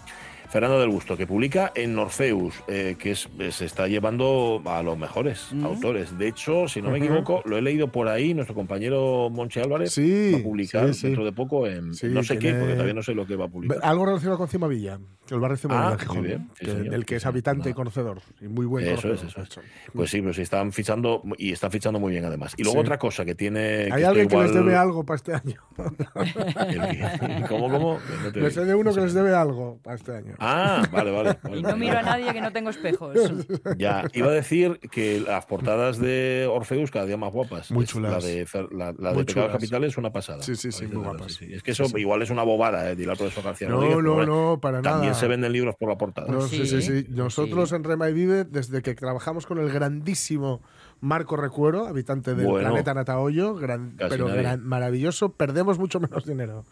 [0.51, 4.99] Fernando del Busto, que publica en Orfeus, eh, que es, se está llevando a los
[4.99, 6.19] mejores autores.
[6.19, 9.93] De hecho, si no me equivoco, lo he leído por ahí, nuestro compañero Monche Álvarez
[9.93, 11.07] Sí, va a publicar sí, sí.
[11.07, 13.49] dentro de poco en no sé qué, porque todavía no sé lo que va a
[13.49, 13.79] publicar.
[13.83, 14.99] Algo relacionado con Cimavilla,
[15.31, 16.91] el barrio Cimavilla Ah, señor.
[16.91, 18.21] del que es habitante y conocedor.
[18.41, 19.61] Y muy buen Eso es, eso es.
[19.95, 22.55] Pues sí, pero sí están fichando y están fichando muy bien además.
[22.57, 23.89] Y luego otra cosa que tiene.
[23.93, 25.63] Hay alguien que les debe algo para este año.
[27.49, 27.99] ¿Cómo, cómo?
[28.25, 28.53] No te Me oí.
[28.53, 30.35] sé de uno que les debe algo para este año.
[30.41, 31.39] Ah, vale, vale.
[31.43, 31.81] vale, Y no vale.
[31.81, 33.15] miro a nadie que no tengo espejos.
[33.79, 37.71] Ya, iba a decir que las portadas de Orfeus cada día más guapas.
[37.71, 38.13] Muy Es chulas.
[38.13, 39.25] La de, la, la de.
[39.27, 40.43] Capitales es una pasada.
[40.43, 41.33] Sí, sí, sí, muy guapas.
[41.35, 41.53] sí, sí.
[41.55, 42.97] Es que eso igual es una bobada, ¿eh?
[42.97, 45.21] Dirá el profesor García No, Rodríguez, no, no, para También nada.
[45.21, 46.33] se venden libros por la portada.
[46.33, 47.03] No, sí, sí, sí.
[47.03, 47.75] Sí, Nosotros sí.
[47.77, 50.63] en Rema y Vive, desde que trabajamos con el grandísimo
[51.01, 52.69] Marco Recuero, habitante del Bueno.
[52.69, 56.65] planeta Natahoyo, gran, pero gran- maravilloso, perdemos mucho menos dinero.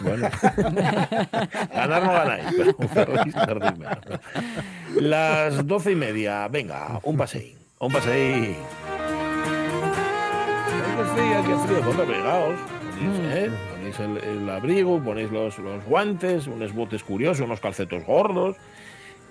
[0.00, 0.28] Bueno.
[1.74, 2.46] Ganar no ganáis,
[2.94, 3.98] pero menos.
[4.96, 7.58] Las doce y media, venga, un paseín.
[7.78, 8.56] Un paseín.
[10.96, 12.58] Qué frío, qué frío, ponte abrigaos.
[12.96, 13.50] Ponéis, ¿eh?
[13.70, 18.56] Ponéis el, el abrigo, ponéis los, los guantes, unos botes curiosos, unos calcetos gordos,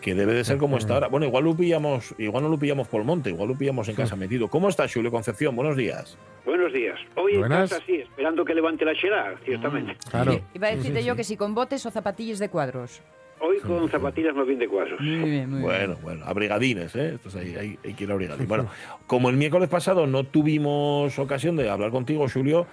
[0.01, 1.08] que debe de ser como está ahora.
[1.08, 3.95] Bueno, igual lo pillamos, igual no lo pillamos por el monte, igual lo pillamos en
[3.95, 4.47] casa metido.
[4.47, 5.55] ¿Cómo está Julio Concepción?
[5.55, 6.17] Buenos días.
[6.45, 6.99] Buenos días.
[7.15, 7.71] Hoy Buenas.
[7.71, 9.97] estás así, esperando que levante la xera, ciertamente.
[10.10, 10.39] Claro.
[10.53, 13.01] Iba a decirte yo que si con botes o zapatillas de cuadros.
[13.39, 14.99] Hoy con zapatillas más bien de cuadros.
[15.01, 15.62] Muy bien, muy bien.
[15.62, 17.15] Bueno, bueno, abrigadines, ¿eh?
[17.15, 18.47] Estos ahí, hay, hay que ir abrigadines.
[18.47, 18.69] Bueno,
[19.08, 22.65] como el miércoles pasado no tuvimos ocasión de hablar contigo, Julio,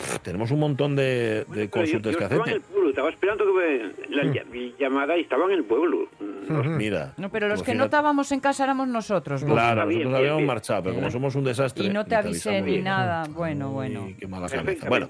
[0.00, 3.44] pff, tenemos un montón de, yo, consultas yo que estaba en el pueblo, estaba esperando
[3.44, 6.08] que me, la ll- llamada y estaba en el pueblo.
[6.48, 6.68] No sé.
[6.70, 7.14] Mira.
[7.16, 9.42] No, pero los pues que no estábamos en casa éramos nosotros.
[9.44, 9.52] Bob.
[9.52, 10.46] Claro, bien, nosotros bien, habíamos bien.
[10.46, 11.84] marchado, pero como somos un desastre.
[11.86, 13.24] Y no te avisé ni nada.
[13.30, 14.08] Bueno, Uy, bueno.
[14.18, 14.88] Qué mala cabeza.
[14.88, 15.08] Bueno,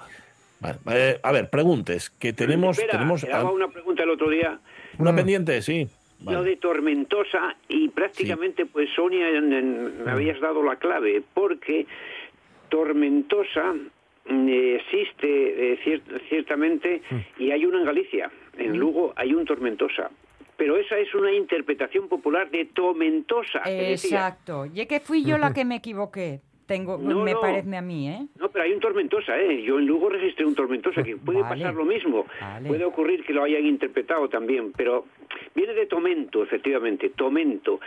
[0.60, 2.10] vale, eh, a ver, preguntes.
[2.10, 4.58] Que tenemos, Espera, tenemos te una pregunta el otro día.
[4.98, 5.88] una pendiente, sí.
[6.22, 6.36] Vale.
[6.36, 11.86] Lo de tormentosa y prácticamente pues Sonia en- en- me habías dado la clave porque
[12.68, 13.88] tormentosa mm,
[14.30, 17.02] existe eh, cier- ciertamente
[17.38, 20.10] y hay uno en Galicia, en Lugo hay un tormentosa.
[20.56, 22.66] Pero esa es una interpretación popular de
[23.92, 24.18] decía.
[24.18, 24.66] Exacto.
[24.66, 26.40] Y es que fui yo la que me equivoqué.
[26.66, 27.40] Tengo, No, me no.
[27.40, 28.26] parece a mí, ¿eh?
[28.38, 29.60] No, pero hay un tormentosa, ¿eh?
[29.62, 31.56] Yo en Lugo registré un tormentosa, que puede Vale.
[31.56, 32.26] pasar lo mismo.
[32.40, 32.68] Vale.
[32.68, 35.06] Puede ocurrir que lo hayan interpretado también, pero
[35.54, 37.80] viene de tomento, efectivamente, tomento.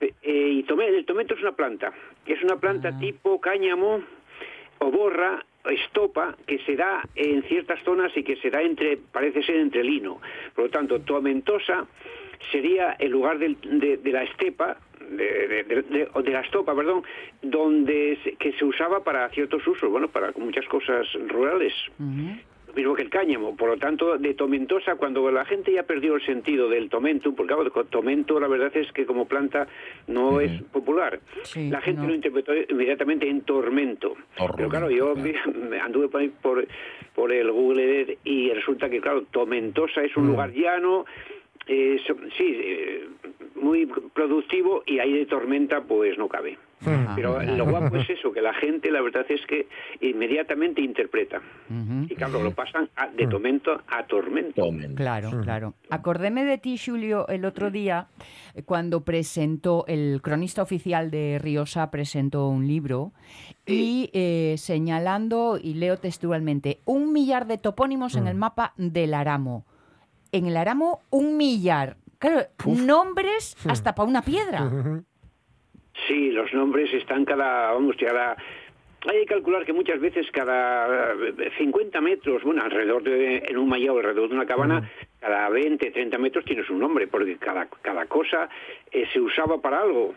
[0.00, 1.92] Eh, y tome- el tomento es una planta,
[2.24, 2.98] es una planta Ah.
[2.98, 4.00] tipo cáñamo
[4.78, 9.42] o borra, estopa, que se da en ciertas zonas y que se da entre, parece
[9.42, 10.20] ser entre lino.
[10.54, 11.86] Por lo tanto, tomentosa
[12.50, 13.56] sería el lugar de,
[13.98, 14.78] de la estepa,
[15.10, 17.02] de, de- la estopa, perdón,
[17.42, 21.72] donde se- que se usaba para ciertos usos, bueno, para muchas cosas rurales.
[22.74, 26.22] Mismo que el cáñamo, por lo tanto, de tomentosa, cuando la gente ya perdió el
[26.24, 29.66] sentido del tomento, porque claro, el tomento la verdad es que como planta
[30.06, 32.08] no es popular, Sí, la gente no.
[32.08, 34.14] lo interpretó inmediatamente en tormento.
[34.56, 35.20] Pero claro, yo claro.
[35.28, 36.66] mira, me anduve por, ahí por,
[37.14, 41.04] por el Google Earth y resulta que, claro, tomentosa es un lugar llano,
[41.66, 42.00] eh,
[42.36, 43.06] sí, eh,
[43.54, 46.58] muy productivo y ahí de tormenta pues no cabe.
[47.14, 49.68] Pero lo guapo es eso, que la gente la verdad es que
[50.00, 51.40] inmediatamente interpreta.
[52.08, 54.62] Y claro, lo pasan a- de tormento a tormento.
[54.96, 55.74] Claro, claro.
[55.90, 58.08] Acordéme de ti, Julio, el otro día,
[58.64, 63.12] cuando presentó, el cronista oficial de Riosa presentó un libro
[63.66, 69.64] y eh, señalando, y leo textualmente, un millar de topónimos en el mapa del Aramo.
[70.32, 71.96] En el Aramo, un millar.
[72.18, 72.42] Claro,
[72.86, 74.70] nombres hasta para una piedra.
[76.06, 78.36] Sí, los nombres están cada, vamos, cada
[79.10, 83.68] hay que calcular que muchas veces cada eh, 50 metros, bueno, alrededor de, en un
[83.68, 88.06] mallado, alrededor de una cabana, cada 20, 30 metros tienes un nombre, porque cada, cada
[88.06, 88.48] cosa
[88.90, 90.14] eh, se usaba para algo.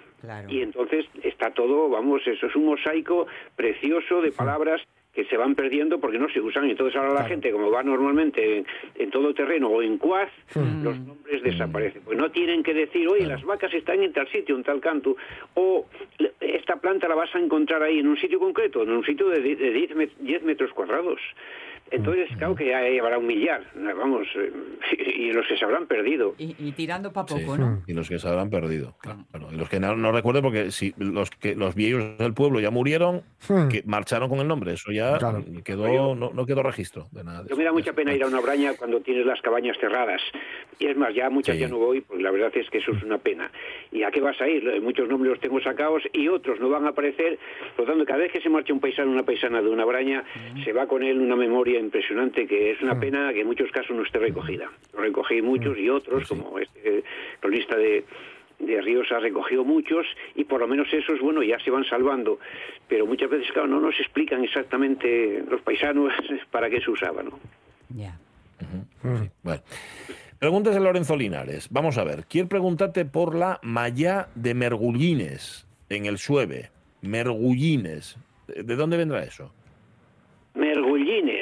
[0.47, 4.81] Y entonces está todo, vamos, eso es un mosaico precioso de palabras
[5.15, 6.69] que se van perdiendo porque no se usan.
[6.69, 10.29] Entonces ahora la gente, como va normalmente en, en todo terreno o en cuaz,
[10.83, 12.01] los nombres desaparecen.
[12.03, 15.15] Pues no tienen que decir, oye, las vacas están en tal sitio, en tal canto,
[15.53, 15.85] o
[16.19, 19.29] "Le- esta planta la vas a encontrar ahí en un sitio concreto, en un sitio
[19.29, 21.19] de, di- de 10 met- 10 metros cuadrados.
[21.91, 24.51] Entonces, claro que ahí habrá un millar, vamos, eh,
[25.17, 26.33] y los que se habrán perdido.
[26.37, 27.83] Y, y tirando para Sí, poco, ¿no?
[27.87, 28.95] Y los que se habrán perdido.
[29.01, 29.25] Claro.
[29.31, 32.59] Bueno, y los que no, no recuerden, porque si los que los viejos del pueblo
[32.59, 33.21] ya murieron,
[33.69, 35.19] que marcharon con el nombre, eso ya
[35.63, 37.43] quedó, no, no quedó registro de nada.
[37.43, 37.55] de eso.
[37.55, 40.21] me da mucha pena ir a una braña cuando tienes las cabañas cerradas.
[40.79, 43.03] Y es más, ya muchas ya no voy, porque la verdad es que eso es
[43.03, 43.51] una pena.
[43.91, 44.81] ¿Y a qué vas a ir?
[44.81, 47.37] Muchos nombres los tengo sacados y otros no van a aparecer.
[47.75, 50.23] Por lo tanto, cada vez que se marcha un paisano una paisana de una braña,
[50.63, 53.95] se va con él una memoria impresionante que es una pena que en muchos casos
[53.95, 54.69] no esté recogida.
[54.93, 57.03] Lo recogí muchos y otros, como este
[57.39, 58.03] cronista de
[58.59, 62.39] de Riosa recogió muchos y por lo menos esos, bueno, ya se van salvando.
[62.87, 66.13] Pero muchas veces, claro, no nos explican exactamente los paisanos
[66.51, 67.39] para qué se usaba, ¿no?
[67.89, 69.61] Sí, Bueno.
[70.39, 71.69] Preguntas a Lorenzo Linares.
[71.71, 72.25] Vamos a ver.
[72.25, 76.71] Quiero preguntarte por la malla de Mergullines en el Sueve.
[77.01, 78.17] Mergullines.
[78.47, 79.51] ¿De de dónde vendrá eso?
[80.53, 81.34] Mergullines,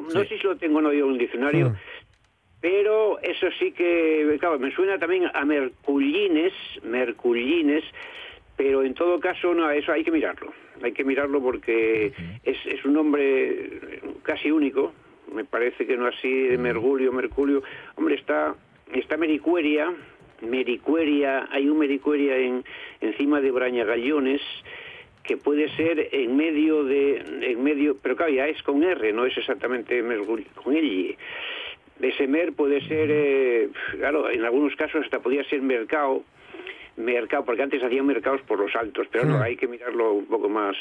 [0.00, 1.76] no, no sé si lo tengo no en un diccionario,
[2.60, 7.84] pero eso sí que, claro, me suena también a Mercullines, Mercullines,
[8.56, 12.12] pero en todo caso, no, eso hay que mirarlo, hay que mirarlo porque
[12.44, 13.80] es, es un nombre
[14.22, 14.92] casi único,
[15.32, 17.62] me parece que no así de Mergulio, Merculio,
[17.96, 18.54] hombre, está,
[18.92, 19.92] está Mericueria,
[20.42, 22.64] Mericueria, hay un Mericueria en,
[23.00, 24.42] encima de Brañagallones,
[25.30, 27.18] que puede ser en medio de
[27.52, 30.02] en medio pero claro ya es con R no es exactamente
[30.56, 31.16] con L.
[32.00, 36.24] Ese mer puede ser eh, claro en algunos casos hasta podría ser mercado
[36.96, 40.48] mercado porque antes hacían mercados por los altos pero no hay que mirarlo un poco
[40.48, 40.74] más.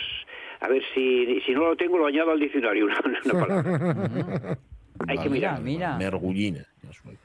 [0.61, 4.57] A ver si si no lo tengo lo añado al diccionario una, una palabra.
[5.07, 6.19] Hay que Mira, mirar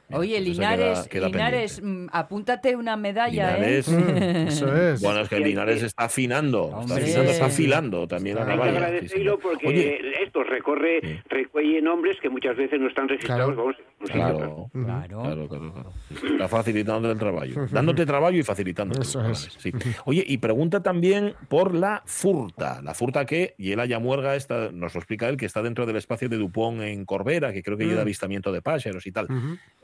[0.09, 0.19] mira.
[0.19, 3.87] Oye, pues Linares, queda- queda Linares, mm, apúntate una medalla, Linares.
[3.89, 4.95] ¿eh?
[5.01, 8.71] Bueno, es que Linares está afinando, está afinando, está afilando también la hay que navalla.
[8.79, 13.75] sí, agradecerlo porque Oye, esto recorre recuelle nombres que muchas veces no están registrados vamos,
[14.11, 15.91] Claro, claro, claro, claro.
[16.31, 17.65] Está facilitando el trabajo.
[17.71, 19.01] Dándote trabajo y facilitando.
[19.01, 19.49] Eso es.
[19.57, 19.71] Sí.
[20.05, 22.81] Oye, y pregunta también por la furta.
[22.83, 25.95] La furta que, y la Yamuerga está, nos lo explica él, que está dentro del
[25.95, 28.01] espacio de Dupont en Corbera, que creo que lleva Mm.
[28.05, 29.27] avistamiento de pájaros y tal.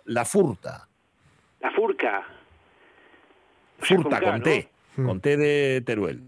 [0.06, 0.88] La furta.
[1.60, 2.26] la furca
[3.82, 4.44] O sea, Furta con K, con ¿no?
[4.44, 4.68] T.
[4.96, 6.22] Con T de Teruel.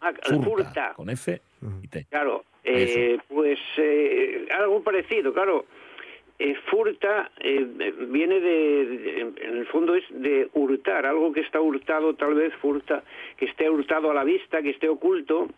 [0.00, 0.92] Ah, Furta, furta.
[0.94, 1.40] Con F
[1.82, 2.06] y T.
[2.10, 5.64] Claro, eh, pues eh, algo parecido, claro.
[6.38, 7.64] Eh, furta eh,
[8.08, 12.52] viene de, de- en el fondo es de hurtar, algo que está hurtado, tal vez
[12.56, 13.04] furta,
[13.36, 15.48] que esté hurtado a la vista, que esté oculto,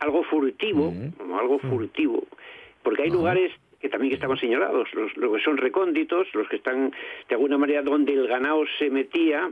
[0.00, 2.24] algo furtivo, como algo furtivo,
[2.82, 6.56] porque hay lugares que también que estaban señalados, los, los que son recónditos, los que
[6.56, 6.92] están
[7.28, 9.50] de alguna manera donde el ganado se metía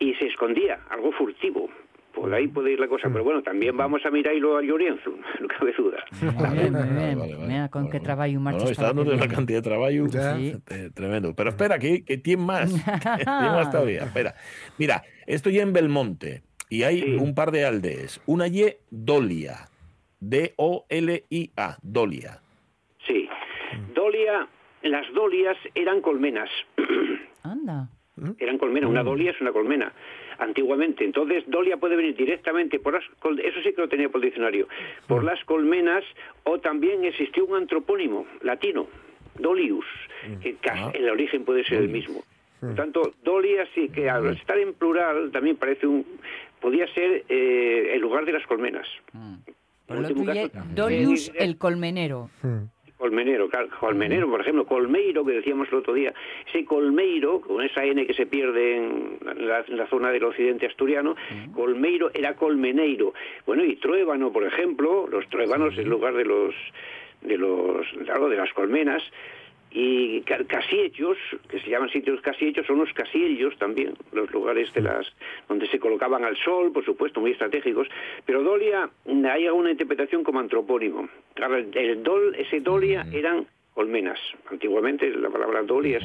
[0.00, 1.70] y se escondía, algo furtivo.
[2.12, 5.48] Por ahí puede ir la cosa, pero bueno, también vamos a mirarlo a Llorenzo, no
[5.48, 6.04] cabe duda.
[6.20, 7.46] Muy bien, muy bien.
[7.46, 10.54] Mira con qué trabajo marcha no, está dándote una cantidad de trabajo Sí.
[10.94, 11.34] tremendo.
[11.34, 12.70] Pero espera, que, que tiene más.
[12.74, 14.04] tiene más todavía.
[14.04, 14.34] Espera.
[14.76, 18.20] Mira, estoy en Belmonte y hay un par de aldeas.
[18.26, 19.68] Una Y Dolia.
[20.20, 21.78] D-O-L-I-A.
[21.82, 22.41] Dolia.
[24.06, 24.48] Dolia,
[24.82, 26.50] las dolias eran colmenas.
[27.44, 27.88] Anda.
[28.38, 29.92] Eran colmenas, una dolia es una colmena,
[30.38, 31.04] antiguamente.
[31.04, 34.26] Entonces, dolia puede venir directamente por las col- eso sí que lo tenía por el
[34.26, 34.66] diccionario,
[35.06, 36.02] por las colmenas,
[36.44, 38.86] o también existió un antropónimo latino,
[39.38, 39.86] dolius,
[40.42, 42.22] que ca- el origen puede ser el mismo.
[42.60, 46.04] Por tanto, dolia sí que al estar en plural también parece un,
[46.60, 48.86] podía ser eh, el lugar de las colmenas.
[49.86, 52.30] Por En lo último tuyo, caso, Dolius el colmenero.
[53.02, 56.14] Colmenero, claro, colmenero, por ejemplo, colmeiro, que decíamos el otro día,
[56.46, 60.66] ese colmeiro, con esa N que se pierde en la, en la zona del occidente
[60.66, 61.16] asturiano,
[61.52, 63.12] colmeiro era colmeneiro.
[63.44, 66.54] Bueno, y truébano, por ejemplo, los truébanos en lugar de los,
[67.22, 69.02] de los, claro, de las colmenas,
[69.74, 71.16] y ca- casiellos,
[71.48, 75.06] que se llaman sitios casiellos, son los casiellos también, los lugares de las
[75.48, 77.88] donde se colocaban al sol, por supuesto, muy estratégicos.
[78.26, 81.08] Pero Dolia, hay alguna interpretación como antropónimo.
[81.34, 84.18] Claro, el, dol, ese Dolia eran colmenas.
[84.50, 86.04] Antiguamente la palabra Dolia es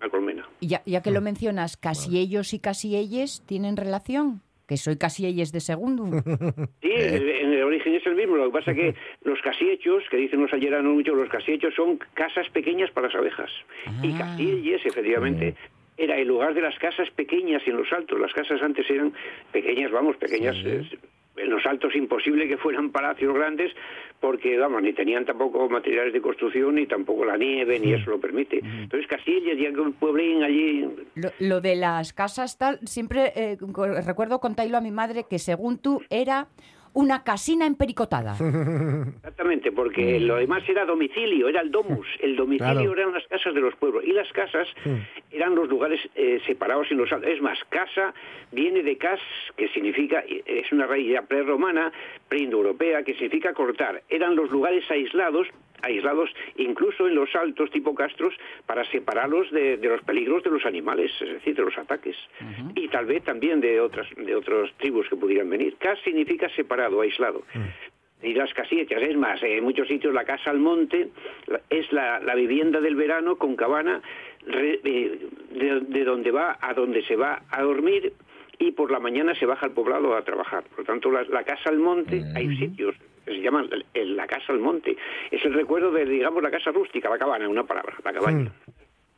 [0.00, 0.48] una colmena.
[0.60, 4.42] Ya, ya que lo mencionas, casi ellos y casi ellas tienen relación.
[4.72, 6.04] Que soy casi ellas de segundo.
[6.80, 8.36] Sí, en el- en el origen es el mismo.
[8.36, 12.48] Lo que pasa que los casiechos, que dicen los alleranos mucho, los casiechos son casas
[12.48, 13.50] pequeñas para las abejas.
[14.02, 15.54] Y casilles, efectivamente,
[15.98, 18.18] era el lugar de las casas pequeñas en los altos.
[18.18, 19.12] Las casas antes eran
[19.52, 20.56] pequeñas, vamos, pequeñas.
[20.64, 20.88] eh,
[21.36, 23.72] en los altos imposible que fueran palacios grandes
[24.20, 28.20] porque, vamos, ni tenían tampoco materiales de construcción, ni tampoco la nieve, ni eso lo
[28.20, 28.60] permite.
[28.62, 33.58] Entonces Casillas, ya que un pueblín allí, Lo, lo de las casas tal, siempre eh,
[34.04, 36.48] recuerdo contarlo a mi madre que según tú era
[36.94, 38.36] una casina empericotada.
[39.16, 42.06] Exactamente, porque lo demás era domicilio, era el domus.
[42.20, 42.92] El domicilio Claro.
[42.92, 44.04] eran las casas de los pueblos.
[44.04, 44.68] Y las casas
[45.30, 47.30] eran los lugares eh, separados en los altos.
[47.30, 48.12] Es más, casa
[48.52, 49.20] viene de cas,
[49.56, 51.92] que significa, es una raíz ya prerromana,
[52.28, 54.02] preindoeuropea, que significa cortar.
[54.08, 55.46] Eran los lugares aislados
[55.82, 58.34] aislados incluso en los altos tipo castros
[58.66, 62.16] para separarlos de, de los peligros de los animales, es decir, de los ataques.
[62.74, 65.76] Y tal vez también de otras de otras tribus que pudieran venir.
[65.78, 67.42] Cas significa separado, aislado.
[68.24, 71.08] Y las casillas, es más, en muchos sitios la casa al monte
[71.70, 74.00] es la, la vivienda del verano con cabana
[74.46, 75.18] re- eh,
[75.50, 78.12] de, de donde va a donde se va a dormir
[78.60, 80.62] y por la mañana se baja al poblado a trabajar.
[80.62, 82.94] Por lo tanto, la, la casa al monte, hay sitios
[83.32, 84.96] que se llaman el- el- la casa al monte.
[85.30, 88.52] Es el recuerdo de, digamos, la casa rústica, la cabana, una palabra, la cabaña.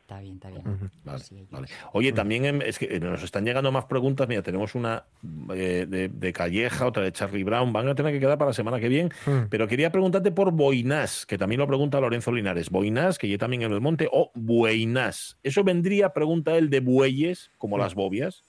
[0.01, 0.61] Está bien, está bien.
[1.03, 1.67] Vale, vale.
[1.93, 4.27] Oye, también es que nos están llegando más preguntas.
[4.27, 5.03] Mira, tenemos una
[5.51, 7.73] eh, de, de Calleja, otra de Charlie Brown.
[7.73, 9.09] Van a tener que quedar para la semana que viene.
[9.49, 12.69] Pero quería preguntarte por Boinás, que también lo pregunta Lorenzo Linares.
[12.69, 15.39] Boinás, que yo también en el monte, o Bueinás.
[15.41, 18.43] ¿Eso vendría, pregunta él, de bueyes, como las bobias?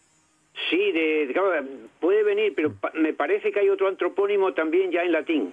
[0.70, 1.64] Sí, de, de- claro,
[2.00, 5.52] puede venir, pero pa- me parece que hay otro antropónimo también ya en latín.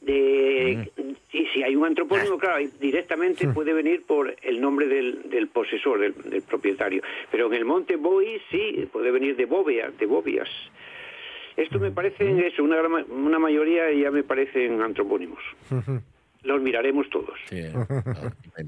[0.00, 0.90] De,
[1.32, 5.46] y si hay un antropónimo, claro, ahí directamente puede venir por el nombre del, del
[5.48, 7.02] posesor, del, del propietario.
[7.30, 10.48] Pero en el monte Boi sí, puede venir de bóvea, de bobias.
[11.56, 15.40] Esto me parece, eso, una, una mayoría ya me parecen antropónimos.
[16.42, 17.38] Los miraremos todos.
[17.48, 18.32] Sí, ah,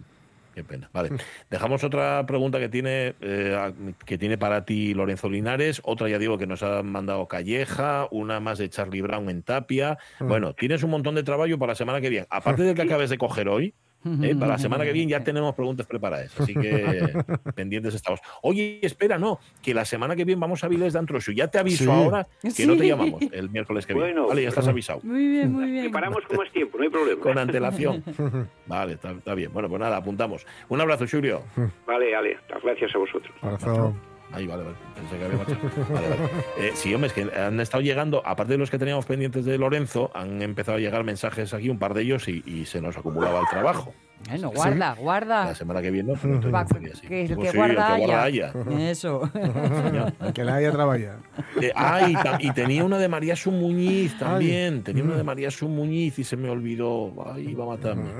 [0.54, 0.90] qué pena.
[0.92, 1.10] Vale.
[1.50, 3.72] Dejamos otra pregunta que tiene, eh,
[4.04, 5.80] que tiene para ti Lorenzo Linares.
[5.84, 8.08] Otra, ya digo, que nos ha mandado Calleja.
[8.10, 9.98] Una más de Charlie Brown en Tapia.
[10.20, 12.26] Bueno, tienes un montón de trabajo para la semana que viene.
[12.30, 13.74] Aparte del que acabes de coger hoy.
[14.22, 17.12] Eh, para la semana que viene ya tenemos preguntas preparadas, así que
[17.54, 18.20] pendientes estamos.
[18.42, 21.32] Oye, espera, no, que la semana que viene vamos a Viles de Antrosu.
[21.32, 21.90] Ya te aviso Sí.
[21.90, 24.12] ahora que no te llamamos el miércoles que viene.
[24.12, 25.00] Bueno, vale, ya estás avisado.
[25.02, 25.84] Muy bien, muy bien.
[25.84, 27.20] Preparamos con más tiempo, no hay problema.
[27.20, 28.04] Con antelación.
[28.66, 29.52] Vale, está, está bien.
[29.52, 30.46] Bueno, pues nada, apuntamos.
[30.68, 31.42] Un abrazo, Julio.
[31.86, 34.11] Vale, vale, gracias a vosotros.
[34.32, 34.76] Ahí, vale, vale.
[34.94, 35.38] Pensé que había.
[35.38, 36.30] Vale, vale.
[36.58, 39.58] Eh, sí, hombre, es que han estado llegando, aparte de los que teníamos pendientes de
[39.58, 43.40] Lorenzo, han empezado a llegar mensajes aquí, un par de ellos, y se nos acumulaba
[43.40, 43.94] el trabajo.
[44.28, 45.44] Bueno, guarda, guarda.
[45.46, 47.06] La semana que viene, pues, no Va, así.
[47.06, 48.50] que el que sí, guarda el que guarda haya.
[48.50, 48.90] haya.
[48.90, 49.30] Eso.
[49.32, 50.12] Señor.
[50.32, 51.18] Que la haya trabajado.
[51.60, 54.82] Eh, ah, y, tenía una de María Su Muñiz también.
[54.82, 57.12] Tenía una de María Su Muñiz y se me olvidó.
[57.34, 58.12] Ay, va a matarme.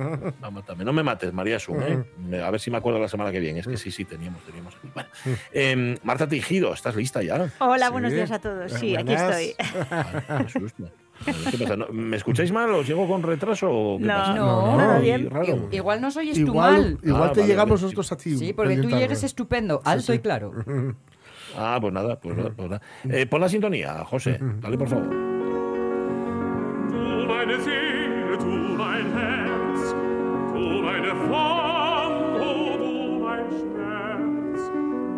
[0.43, 0.85] Va a matarme.
[0.85, 2.05] No me mates, María Su, ¿eh?
[2.43, 3.61] A ver si me acuerdo la semana que viene.
[3.61, 4.77] Es que sí, sí, teníamos, teníamos.
[4.95, 5.09] Bueno,
[5.53, 7.51] em, Marta Tejido, ¿estás lista ya?
[7.59, 8.73] Hola, buenos días a todos.
[8.73, 9.55] Sí, aquí estoy.
[10.29, 10.47] Ay,
[11.77, 12.71] ¿No- ¿Me escucháis mal?
[12.73, 13.69] ¿Os llego con retraso?
[13.71, 14.35] o qué No, pasa?
[14.35, 15.31] no, nada bien.
[15.31, 15.69] raro.
[15.71, 16.99] Igual nos oyes tú Igual, mal.
[17.03, 17.83] igual Ah, te vale, llegamos vale.
[17.95, 18.37] nosotros a ti.
[18.37, 20.53] Sí, porque tú eres estupendo, alto y claro.
[21.55, 22.51] Ah, pues nada, pues nada.
[22.57, 22.83] Pues nada.
[23.11, 24.39] Eh, pon la sintonía, José.
[24.41, 25.07] Dale, por favor.
[26.91, 29.95] Du meine Seele, du mein Herz,
[30.55, 34.63] du meine Form, oh, du mein Schmerz,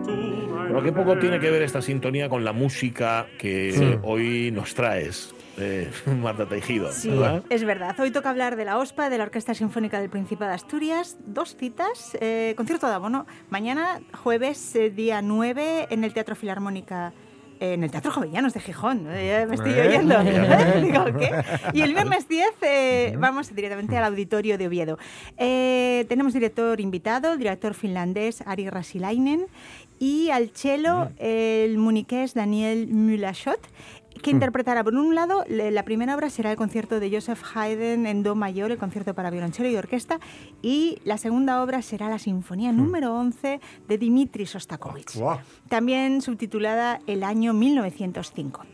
[0.06, 0.12] du
[0.52, 3.98] mein Pero qué poco tiene que ver esta sintonía con la música que Sí.
[4.02, 6.90] hoy nos traes, eh, Marta Tejido.
[6.92, 7.42] Sí, ¿verdad?
[7.50, 7.98] es verdad.
[8.00, 11.16] Hoy toca hablar de la OSPA, de la Orquesta Sinfónica del Principado de Asturias.
[11.26, 13.26] Dos citas, eh, concierto de abono.
[13.50, 17.12] Mañana, jueves, eh, día 9, en el Teatro Filarmónica.
[17.60, 20.18] En el Teatro Jovellanos de Gijón, Eh, me estoy oyendo.
[20.82, 21.30] Digo, ¿qué?
[21.72, 24.98] Y el viernes 10 eh, vamos directamente al auditorio de Oviedo.
[25.38, 29.46] Tenemos director invitado, el director finlandés Ari Rasilainen,
[30.00, 33.60] y al cello el muniqués Daniel Mulashot,
[34.22, 38.22] que interpretará, por un lado, la primera obra será el concierto de Joseph Haydn en
[38.22, 40.18] Do mayor, el concierto para violonchelo y orquesta,
[40.62, 45.20] y la segunda obra será la Sinfonía número 11 de Dmitri Sostakovich,
[45.68, 48.73] también subtitulada El año 1905.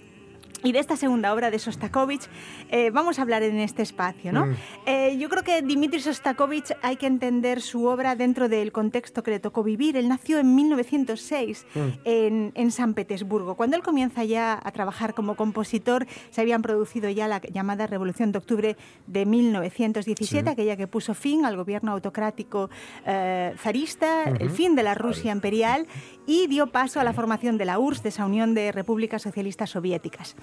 [0.63, 2.29] Y de esta segunda obra de Sostakovich
[2.71, 4.33] eh, vamos a hablar en este espacio.
[4.33, 4.47] ¿no?
[4.47, 4.57] Mm.
[4.87, 9.31] Eh, yo creo que Dmitri Sostakovich hay que entender su obra dentro del contexto que
[9.31, 9.97] le tocó vivir.
[9.97, 11.79] Él nació en 1906 Mm.
[12.05, 13.55] en, en San Petersburgo.
[13.55, 18.33] Cuando él comienza ya a trabajar como compositor, se habían producido ya la llamada Revolución
[18.33, 20.53] de Octubre de 1917, Sí.
[20.53, 22.71] aquella que puso fin al gobierno autocrático
[23.07, 25.87] eh, zarista, el fin de la Rusia imperial
[26.27, 29.71] y dio paso a la formación de la URSS, de esa Unión de Repúblicas Socialistas
[29.71, 30.37] Soviéticas.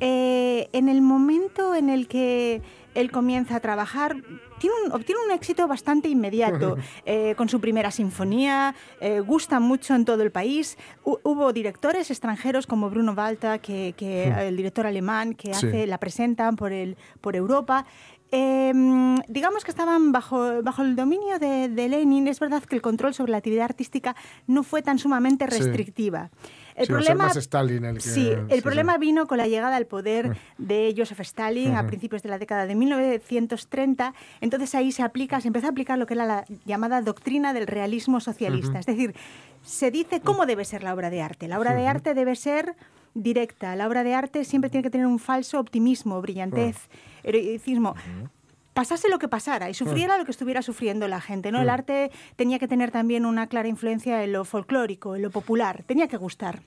[0.00, 2.62] Eh, en el momento en el que
[2.94, 4.16] él comienza a trabajar,
[4.58, 9.94] tiene un- obtiene un éxito bastante inmediato eh, con su primera sinfonía, eh, gusta mucho
[9.94, 10.78] en todo el país.
[11.04, 14.38] Hu- hubo directores extranjeros como Bruno Walter, que, que, Hmm.
[14.38, 15.66] el director alemán, que Sí.
[15.66, 17.84] hace, la presentan por, el, por Europa.
[18.30, 18.72] Eh,
[19.28, 22.28] digamos que estaban bajo, bajo el dominio de, de Lenin.
[22.28, 24.16] Es verdad que el control sobre la actividad artística
[24.46, 25.56] no fue tan sumamente Sí.
[26.74, 28.60] El Sí, problema, más Stalin el que- sí, el sí, sí.
[28.62, 32.66] problema vino con la llegada al poder de Joseph Stalin a principios de la década
[32.66, 34.14] de 1930.
[34.40, 37.66] Entonces ahí se aplica, se empezó a aplicar lo que era la llamada doctrina del
[37.66, 38.78] realismo socialista.
[38.78, 39.14] Es decir,
[39.62, 41.48] se dice cómo debe ser la obra de arte.
[41.48, 42.74] La obra de arte debe ser
[43.14, 43.76] directa.
[43.76, 46.76] La obra de arte siempre tiene que tener un falso optimismo, brillantez,
[47.22, 47.94] heroicismo.
[48.74, 51.52] Pasase lo que pasara y sufriera lo que estuviera sufriendo la gente.
[51.52, 51.60] ¿no?
[51.60, 51.70] El Mm.
[51.70, 55.82] arte tenía que tener también una clara influencia en lo folclórico, en lo popular.
[55.86, 56.60] Tenía que gustar.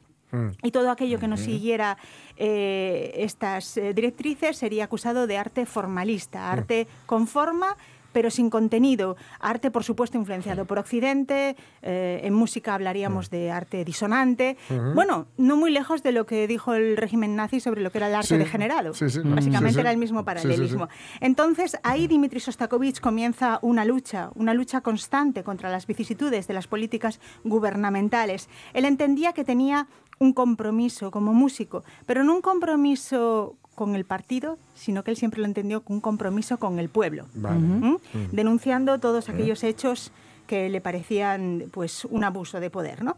[0.64, 1.98] Y todo aquello que no siguiera
[2.36, 7.78] eh, estas eh, directrices sería acusado de arte formalista, arte con forma
[8.16, 9.18] pero sin contenido.
[9.42, 11.58] Arte, por supuesto, influenciado por Occidente.
[11.82, 14.56] eh, en música hablaríamos de arte disonante.
[14.94, 18.08] Bueno, no muy lejos de lo que dijo el régimen nazi sobre lo que era
[18.08, 18.38] el arte Sí.
[18.38, 18.94] degenerado.
[18.94, 19.20] Sí, sí.
[19.26, 20.88] Básicamente era el mismo paralelismo.
[21.20, 26.68] Entonces, ahí Dimitri Sostakovich comienza una lucha, una lucha constante contra las vicisitudes de las
[26.68, 28.48] políticas gubernamentales.
[28.74, 29.88] Él entendía que tenía
[30.20, 35.40] un compromiso como músico, pero no un compromiso con el partido, sino que él siempre
[35.42, 37.60] lo entendió como un compromiso con el pueblo, Vale.
[37.60, 37.86] ¿Mm?
[37.92, 37.98] Mm.
[38.32, 40.12] denunciando todos aquellos hechos
[40.48, 43.04] que le parecían pues un abuso de poder.
[43.04, 43.18] ¿no?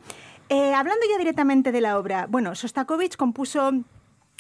[0.50, 3.72] Eh, hablando ya directamente de la obra, bueno, Sostakovich compuso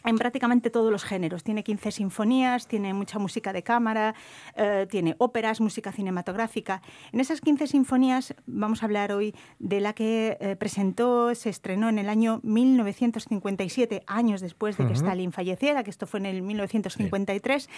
[0.04, 1.44] en prácticamente todos los géneros.
[1.44, 4.16] Tiene 15 sinfonías, tiene mucha música de cámara,
[4.56, 6.82] eh, tiene óperas, música cinematográfica.
[7.12, 11.90] En esas 15 sinfonías vamos a hablar hoy de la que eh, presentó, se estrenó
[11.90, 14.94] en el año 1957, años después de que.
[14.98, 17.70] Stalin falleciera, que esto fue en el 1953.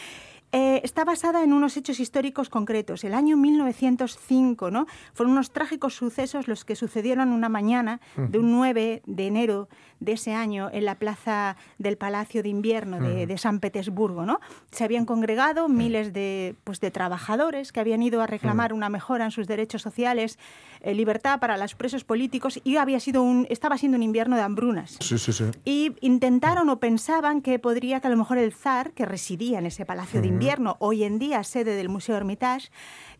[0.52, 3.04] Eh, está basada en unos hechos históricos concretos.
[3.04, 4.88] El año 1905, ¿no?
[5.14, 10.14] Fueron unos trágicos sucesos los que sucedieron una mañana de un 9 de enero de
[10.14, 14.40] ese año en la plaza del Palacio de Invierno de, San Petersburgo, ¿no?
[14.72, 19.26] Se habían congregado miles de, pues, de trabajadores que habían ido a reclamar una mejora
[19.26, 20.38] en sus derechos sociales,
[20.82, 24.42] eh, libertad para los presos políticos y había sido un, estaba siendo un invierno de
[24.42, 24.98] hambrunas.
[25.00, 25.46] Sí, sí, sí.
[25.66, 29.66] Y intentaron o pensaban que podría que a lo mejor el zar, que residía en
[29.66, 32.70] ese palacio de invierno, hoy en día sede del Museo Hermitage,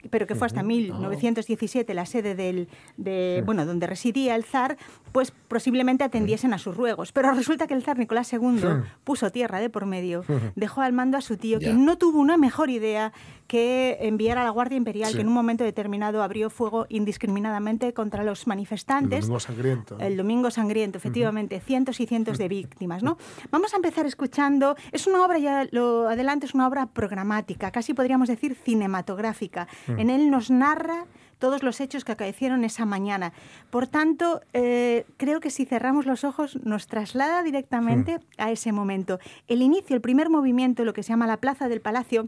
[0.10, 4.78] pero que fue hasta 1917 la sede del, de, bueno, donde residía el zar,
[5.12, 7.12] pues posiblemente atendiesen a sus ruegos.
[7.12, 8.62] Pero resulta que el zar Nicolás II
[9.04, 10.24] puso tierra de por medio,
[10.56, 13.12] dejó al mando a su tío, que no tuvo una mejor idea
[13.48, 15.16] que enviar a la Guardia Imperial, Sí.
[15.16, 19.22] que en un momento determinado abrió fuego indiscriminadamente contra los El manifestantes.
[19.22, 19.98] domingo sangriento.
[20.00, 23.18] El domingo sangriento, efectivamente, cientos y cientos de víctimas, ¿no?
[23.50, 27.96] Vamos a empezar escuchando, es una obra, ya lo adelanto, es una obra programática, casi
[27.96, 29.68] podríamos decir cinematográfica.
[29.90, 30.00] Mm.
[30.00, 31.06] En él nos narra
[31.40, 33.34] todos los hechos que acaecieron esa mañana.
[33.70, 39.20] Por tanto, eh, creo que si cerramos los ojos nos traslada directamente a ese momento.
[39.48, 42.28] El inicio, el primer movimiento, lo que se llama la plaza del palacio,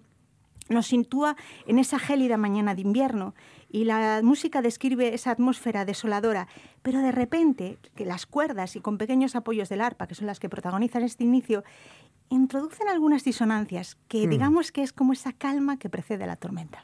[0.70, 1.36] nos sitúa
[1.68, 3.36] en esa gélida mañana de invierno
[3.70, 6.48] y la música describe esa atmósfera desoladora,
[6.82, 10.40] pero de repente que las cuerdas y con pequeños apoyos del arpa, que son las
[10.40, 11.66] que protagonizan este inicio,
[12.30, 14.30] introducen algunas disonancias que Hmm.
[14.30, 16.84] digamos que es como esa calma que precede a la tormenta.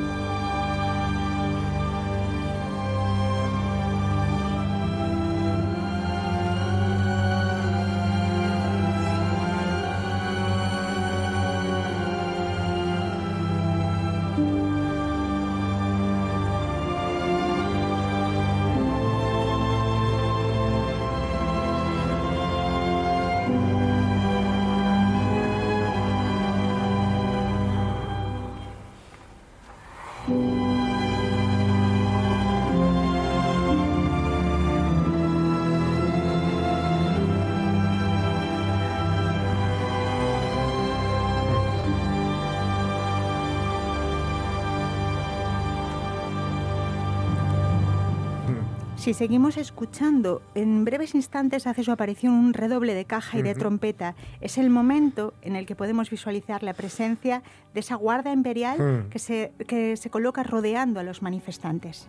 [49.01, 53.55] Si seguimos escuchando, en breves instantes hace su aparición un redoble de caja y de
[53.55, 54.13] trompeta.
[54.41, 57.41] Es el momento en el que podemos visualizar la presencia
[57.73, 59.09] de esa guardia imperial Hmm.
[59.09, 62.07] que, se, que se coloca rodeando a los manifestantes.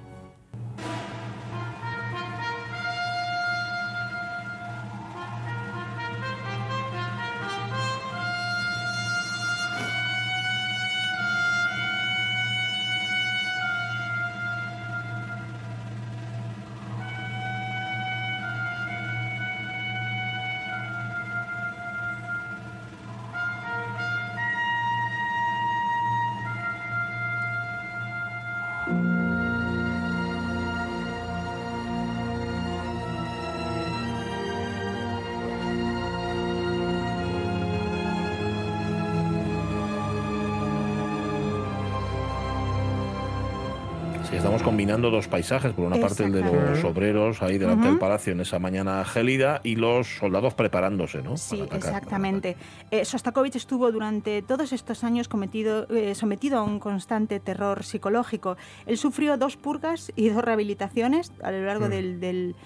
[44.82, 47.90] Combinando dos paisajes, por una parte el de los obreros ahí delante Ujú.
[47.90, 51.36] del palacio en esa mañana gélida y los soldados preparándose, ¿no?
[51.36, 51.78] Sí, atacar.
[51.78, 52.56] exactamente.
[52.90, 58.56] Eh, Sostakovich estuvo durante todos estos años cometido, eh, sometido a un constante terror psicológico.
[58.86, 61.90] Él sufrió dos purgas y dos rehabilitaciones a lo largo Mm.
[61.90, 62.56] del, del-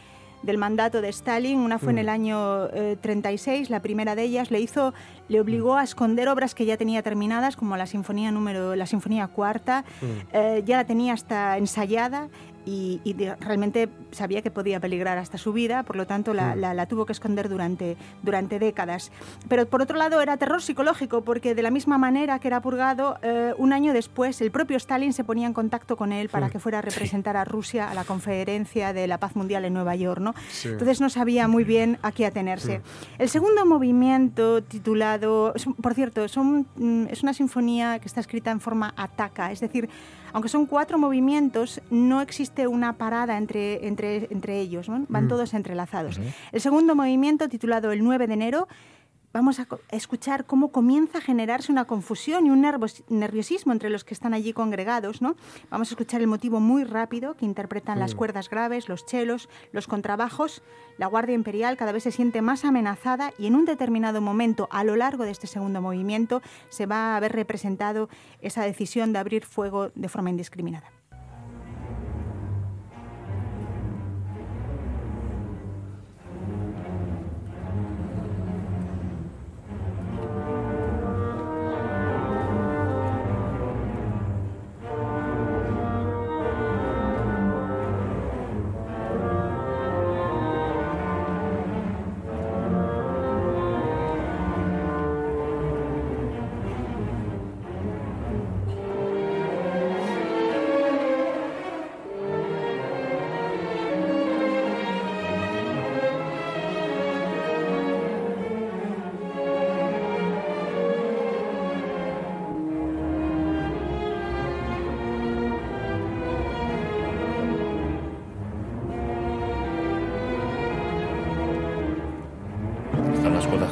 [0.47, 1.59] del mandato de Stalin.
[1.59, 1.99] Una fue en Mm.
[1.99, 4.95] el año eh, 36, la primera de ellas le hizo,
[5.29, 9.27] le obligó a esconder obras que ya tenía terminadas, como la sinfonía número, la sinfonía
[9.27, 9.85] cuarta.
[10.33, 12.29] Eh, ya la tenía hasta ensayada
[12.67, 16.55] y, y de- realmente sabía que podía peligrar hasta su vida, por lo tanto la,
[16.55, 16.59] Mm.
[16.61, 19.11] la- la tuvo que esconder durante, durante décadas.
[19.49, 23.17] Pero por otro lado era terror psicológico, porque de la misma manera que era purgado,
[23.23, 26.51] eh, un año después el propio Stalin se ponía en contacto con él para Mm.
[26.51, 29.95] que fuera a representar a Rusia a la conferencia de la paz mundial en Nueva
[29.95, 30.21] York.
[30.21, 30.35] ¿no?
[30.51, 30.69] Sí.
[30.69, 32.81] Entonces no sabía muy bien a qué atenerse.
[33.19, 38.61] El segundo movimiento titulado, por cierto, son, mm, es una sinfonía que está escrita en
[38.61, 39.89] forma ataca, es decir,
[40.37, 45.07] aunque son cuatro movimientos, no existe una parada entre, entre, entre ellos, ¿no?
[45.09, 45.29] van Mm.
[45.29, 46.21] todos entrelazados.
[46.53, 48.69] El segundo movimiento, titulado El 9 de enero,
[49.37, 52.63] vamos a escuchar cómo comienza a generarse una confusión y un
[53.09, 55.21] nerviosismo entre los que están allí congregados.
[55.21, 55.37] ¿no?
[55.71, 58.17] Vamos a escuchar el motivo muy rápido que interpretan las Mm.
[58.17, 60.63] cuerdas graves, los chelos, los contrabajos.
[60.97, 64.85] La Guardia Imperial cada vez se siente más amenazada y en un determinado momento, a
[64.85, 68.09] lo largo de este segundo movimiento, se va a ver representado
[68.41, 70.96] esa decisión de abrir fuego de forma indiscriminada.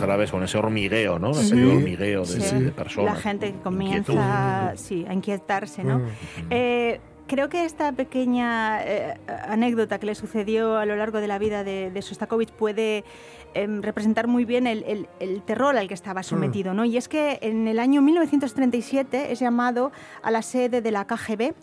[0.05, 1.35] Graves con ese hormigueo, ¿no?
[1.35, 1.47] Sí.
[1.47, 2.59] Ese hormigueo de, Sí.
[2.59, 3.15] de personas.
[3.15, 5.99] La gente que comienza sí, a inquietarse, ¿no?
[5.99, 6.03] Mm.
[6.51, 9.15] Eh, creo que esta pequeña eh,
[9.49, 13.05] anécdota que le sucedió a lo largo de la vida de, de Sostakovich puede
[13.55, 16.85] em, representar muy bien el, el- el terror al que estaba sometido, ¿no?
[16.85, 19.93] Y es que en el año 1937 es llamado
[20.23, 21.55] a la sede de la KGB,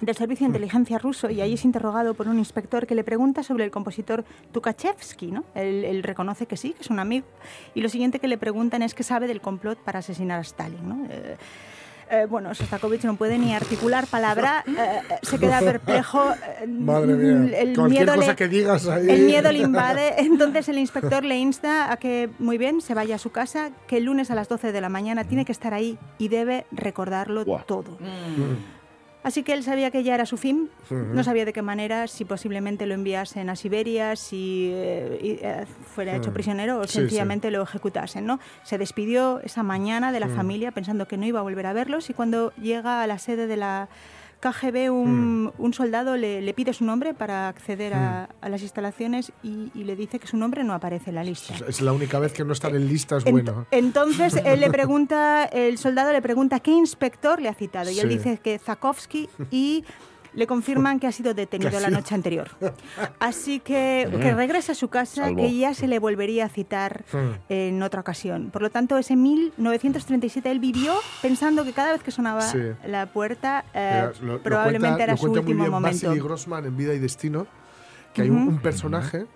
[0.00, 3.42] del Servicio de Inteligencia ruso y ahí es interrogado por un inspector que le pregunta
[3.42, 5.30] sobre el compositor Tukhachevsky.
[5.32, 5.44] ¿no?
[5.54, 7.26] Él, él reconoce que sí, que es un amigo.
[7.74, 10.88] Y lo siguiente que le preguntan es que sabe del complot para asesinar a Stalin.
[10.88, 11.06] ¿no?
[11.10, 11.36] Eh,
[12.10, 16.32] eh, bueno, Sostakovich no puede ni articular palabra, eh, eh, se queda perplejo.
[16.60, 17.58] eh, Madre mía.
[17.58, 19.08] El Cualquier miedo, cosa le, que digas ahí.
[19.08, 20.20] el miedo le invade.
[20.20, 23.96] Entonces el inspector le insta a que, muy bien, se vaya a su casa, que
[23.96, 27.46] el lunes a las 12 de la mañana tiene que estar ahí y debe recordarlo
[27.64, 27.96] todo.
[29.24, 32.24] Así que él sabía que ya era su fin, no sabía de qué manera, si
[32.24, 35.64] posiblemente lo enviasen a Siberia, si eh, eh,
[35.94, 38.26] fuera hecho prisionero o Sí, sencillamente lo ejecutasen.
[38.26, 38.40] ¿no?
[38.64, 40.34] Se despidió esa mañana de la Mm.
[40.36, 43.46] familia pensando que no iba a volver a verlos y cuando llega a la sede
[43.46, 43.88] de la
[44.42, 49.30] KGB un, un soldado le, le pide su nombre para acceder a, a las instalaciones
[49.44, 51.54] y, y le dice que su nombre no aparece en la lista.
[51.68, 53.66] Es la única vez que no estar en listas Ent- bueno.
[53.70, 58.08] Entonces él le pregunta, el soldado le pregunta qué inspector le ha citado y él
[58.10, 58.16] Sí.
[58.18, 59.84] dice que Zakovsky y
[60.34, 62.48] le confirman que ha sido detenido Que la noche anterior.
[63.18, 64.36] Así que, que Mm.
[64.36, 65.36] regresa a su casa, Salvo.
[65.42, 67.16] que ya se le volvería a citar Mm.
[67.50, 68.50] en otra ocasión.
[68.50, 72.58] Por lo tanto, ese 1937 él vivió pensando que cada vez que sonaba Sí.
[72.86, 76.06] la puerta eh, Mira, lo- lo probablemente cuenta- era su cuenta muy último bien momento.
[76.06, 77.46] Vasily Grossman en Vida y Destino,
[78.14, 78.48] que hay un, Ujú.
[78.50, 79.26] un personaje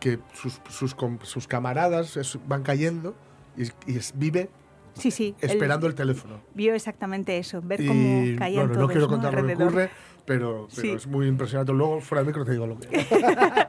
[0.00, 3.14] que sus, sus, sus camaradas van cayendo
[3.56, 4.50] y, y vive
[4.94, 5.34] Sí, sí.
[5.40, 6.40] esperando el teléfono.
[6.54, 9.08] Vio exactamente eso, ver Y, cómo caían bueno, todos no quiero ¿no?
[9.08, 9.90] contar lo que ocurre,
[10.26, 10.90] pero, pero Sí.
[10.90, 11.72] es muy impresionante.
[11.72, 12.88] Luego, fuera del micro, te digo lo que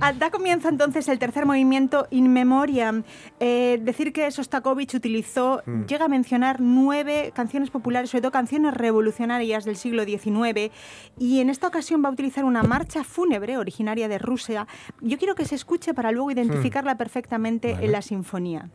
[0.00, 3.02] Ah, Da comienzo entonces el tercer movimiento In Memoriam.
[3.40, 5.84] Eh, decir que Sostakovich utilizó, Mm.
[5.86, 10.70] llega a mencionar nueve canciones populares, sobre todo canciones revolucionarias del siglo XIX,
[11.18, 14.66] y en esta ocasión va a utilizar una marcha fúnebre originaria de Rusia.
[15.00, 18.70] Yo quiero que se escuche para luego identificarla perfectamente en la sinfonía.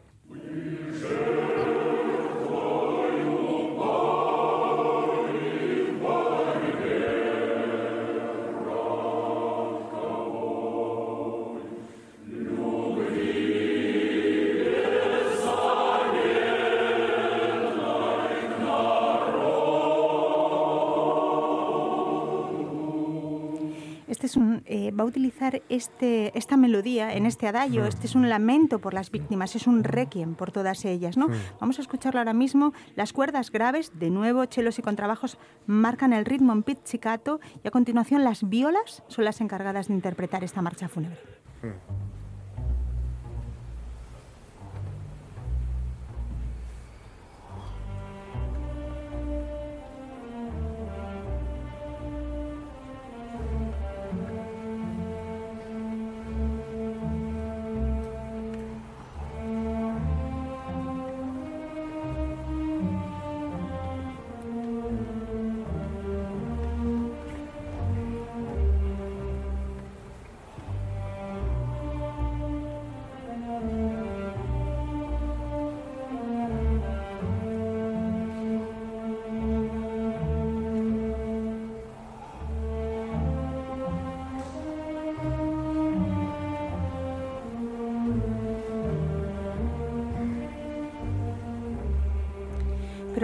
[24.24, 27.86] Este es un, eh, va a utilizar este, esta melodía en este adagio.
[27.86, 31.18] Este es un lamento por las víctimas, es un requiem por todas ellas.
[31.18, 31.28] ¿no?
[31.60, 32.72] Vamos a escucharlo ahora mismo.
[32.96, 37.72] Las cuerdas graves, de nuevo, chelos y contrabajos, marcan el ritmo en pizzicato y a
[37.72, 41.20] continuación las violas son las encargadas de interpretar esta marcha fúnebre.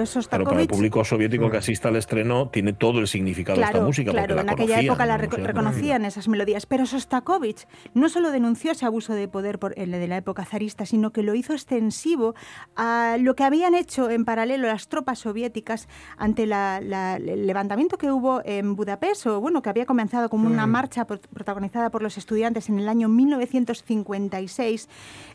[0.06, 0.70] Pero Claro, para el Sostakovich...
[0.70, 4.12] público soviético que asista al estreno tiene todo el significado de esta música.
[4.12, 6.66] claro, porque la en aquella conocían, época la sea, reconocían esas melodías.
[6.66, 10.86] Pero Sostakovich no solo denunció ese abuso de poder por, el de la época zarista,
[10.86, 12.36] sino que lo hizo extensivo
[12.76, 15.88] a lo que habían hecho en paralelo las tropas soviéticas
[16.18, 20.48] ante la- la- el levantamiento que hubo en Budapest, o bueno, que había comenzado como
[20.48, 20.72] una Mm.
[20.72, 24.88] marcha pro- protagonizada por los estudiantes en el año 1956,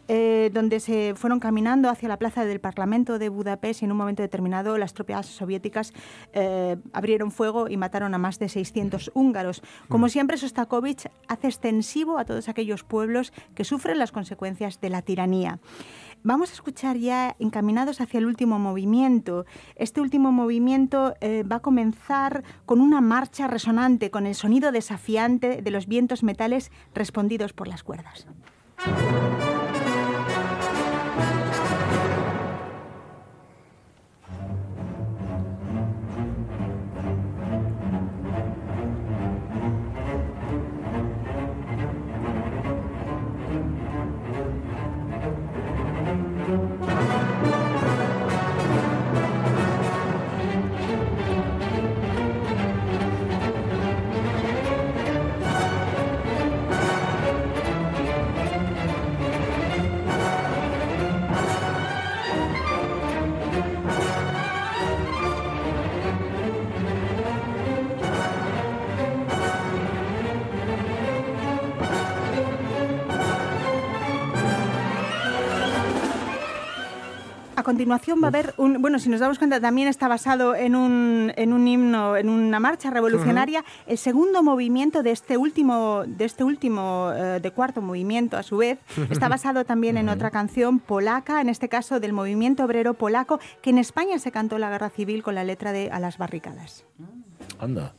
[0.09, 3.99] eh, donde se fueron caminando hacia la plaza del Parlamento de Budapest y en un
[3.99, 5.93] momento determinado las tropas soviéticas
[6.33, 9.63] eh, abrieron fuego y mataron a más de 600 húngaros.
[9.89, 15.03] Como siempre, Sostakovich hace extensivo a todos aquellos pueblos que sufren las consecuencias de la
[15.03, 15.59] tiranía.
[16.23, 19.45] Vamos a escuchar ya encaminados hacia el último movimiento.
[19.77, 25.61] Este último movimiento eh, va a comenzar con una marcha resonante, con el sonido desafiante
[25.61, 28.27] de los vientos metales respondidos por las cuerdas.
[77.65, 81.33] Continuación va a haber un, bueno, si nos damos cuenta, también está basado en un,
[81.37, 83.65] en un himno, en una marcha revolucionaria.
[83.87, 88.59] El segundo movimiento de este último, de este último, eh, de cuarto movimiento, a su
[88.59, 88.79] vez,
[89.11, 93.71] está basado también en otra canción polaca, en este caso del movimiento obrero polaco, que
[93.71, 96.85] en España se cantó la guerra civil con la letra de A las barricadas.
[97.59, 97.95] Anda.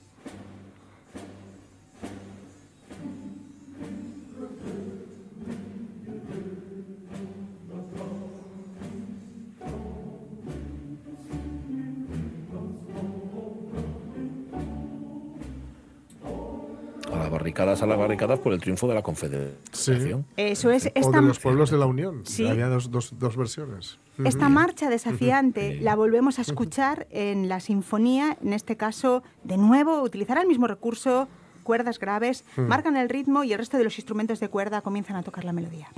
[17.46, 20.26] Barricadas, a las barricadas por el triunfo de la Confederación.
[20.36, 22.26] Eso es O esta, de los pueblos de la Unión.
[22.26, 22.48] Sí.
[22.48, 24.00] Había dos, dos, dos versiones.
[24.24, 30.02] esta marcha desafiante la volvemos a escuchar en la sinfonía, en este caso, de nuevo,
[30.02, 31.28] utilizará el mismo recurso,
[31.64, 35.24] cuerdas graves, marcan el ritmo y el resto de los instrumentos de cuerda comienzan a
[35.24, 35.90] tocar la melodía.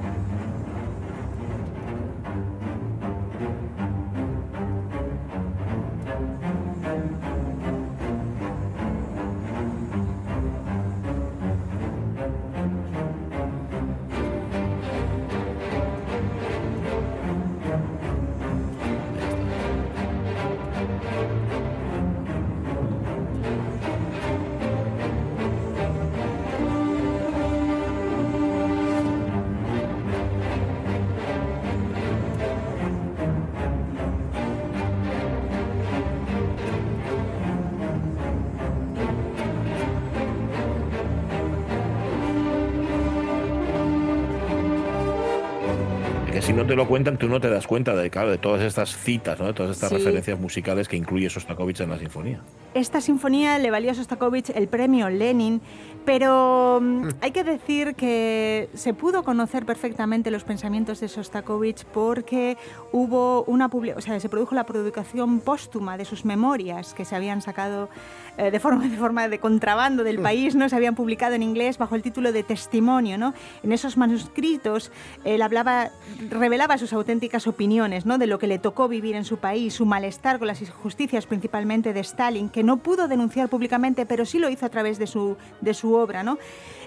[46.68, 49.48] Te lo cuentan, tú no te das cuenta de, claro, de todas estas citas, ¿no?
[49.48, 49.96] de todas estas Sí.
[49.98, 52.42] referencias musicales que incluye Sostakovich en la sinfonía.
[52.74, 55.62] Esta sinfonía le valió a Sostakovich el premio Lenin,
[56.06, 62.58] pero mm, hay que decir que se pudo conocer perfectamente los pensamientos de Sostakovich porque
[62.92, 67.42] hubo una o sea, se produjo la publicación póstuma de sus memorias que se habían
[67.42, 67.90] sacado
[68.38, 71.78] eh, de forma de forma de contrabando del país, no se habían publicado en inglés
[71.78, 73.34] bajo el título de testimonio, ¿no?
[73.64, 74.92] En esos manuscritos
[75.26, 75.90] él hablaba
[76.30, 78.18] revelaba sus auténticas opiniones, ¿no?
[78.18, 81.94] De lo que le tocó vivir en su país, su malestar con las injusticias principalmente
[81.94, 85.38] de Stalin, que no pudo denunciar públicamente, pero sí lo hizo a través de su
[85.62, 86.38] de su obra, ¿no?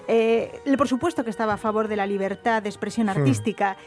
[0.07, 3.11] Eh, por supuesto que estaba a favor de la libertad de expresión Hmm.
[3.11, 3.77] artística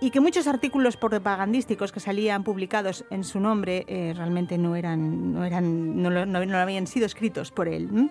[0.00, 5.32] y que muchos artículos propagandísticos que salían publicados en su nombre eh, realmente no eran
[5.32, 7.88] no eran no, lo- no- no habían sido escritos por él.
[7.92, 8.10] ¿m?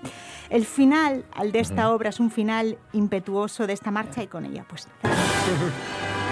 [0.49, 4.45] El final al de esta obra es un final impetuoso de esta marcha y con
[4.45, 4.87] ella pues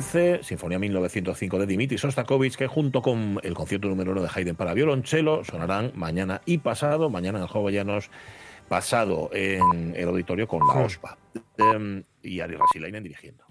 [0.00, 4.56] 11, Sinfonía 1905 de Dimitri Sostakovich, que junto con el concierto número 1 de Haydn
[4.56, 8.10] para violonchelo sonarán mañana y pasado, mañana en el Jovellanos,
[8.66, 10.86] pasado en el auditorio con la.
[10.86, 11.18] OSPA.
[11.58, 13.44] Em, y Ari Rasilainen dirigiendo.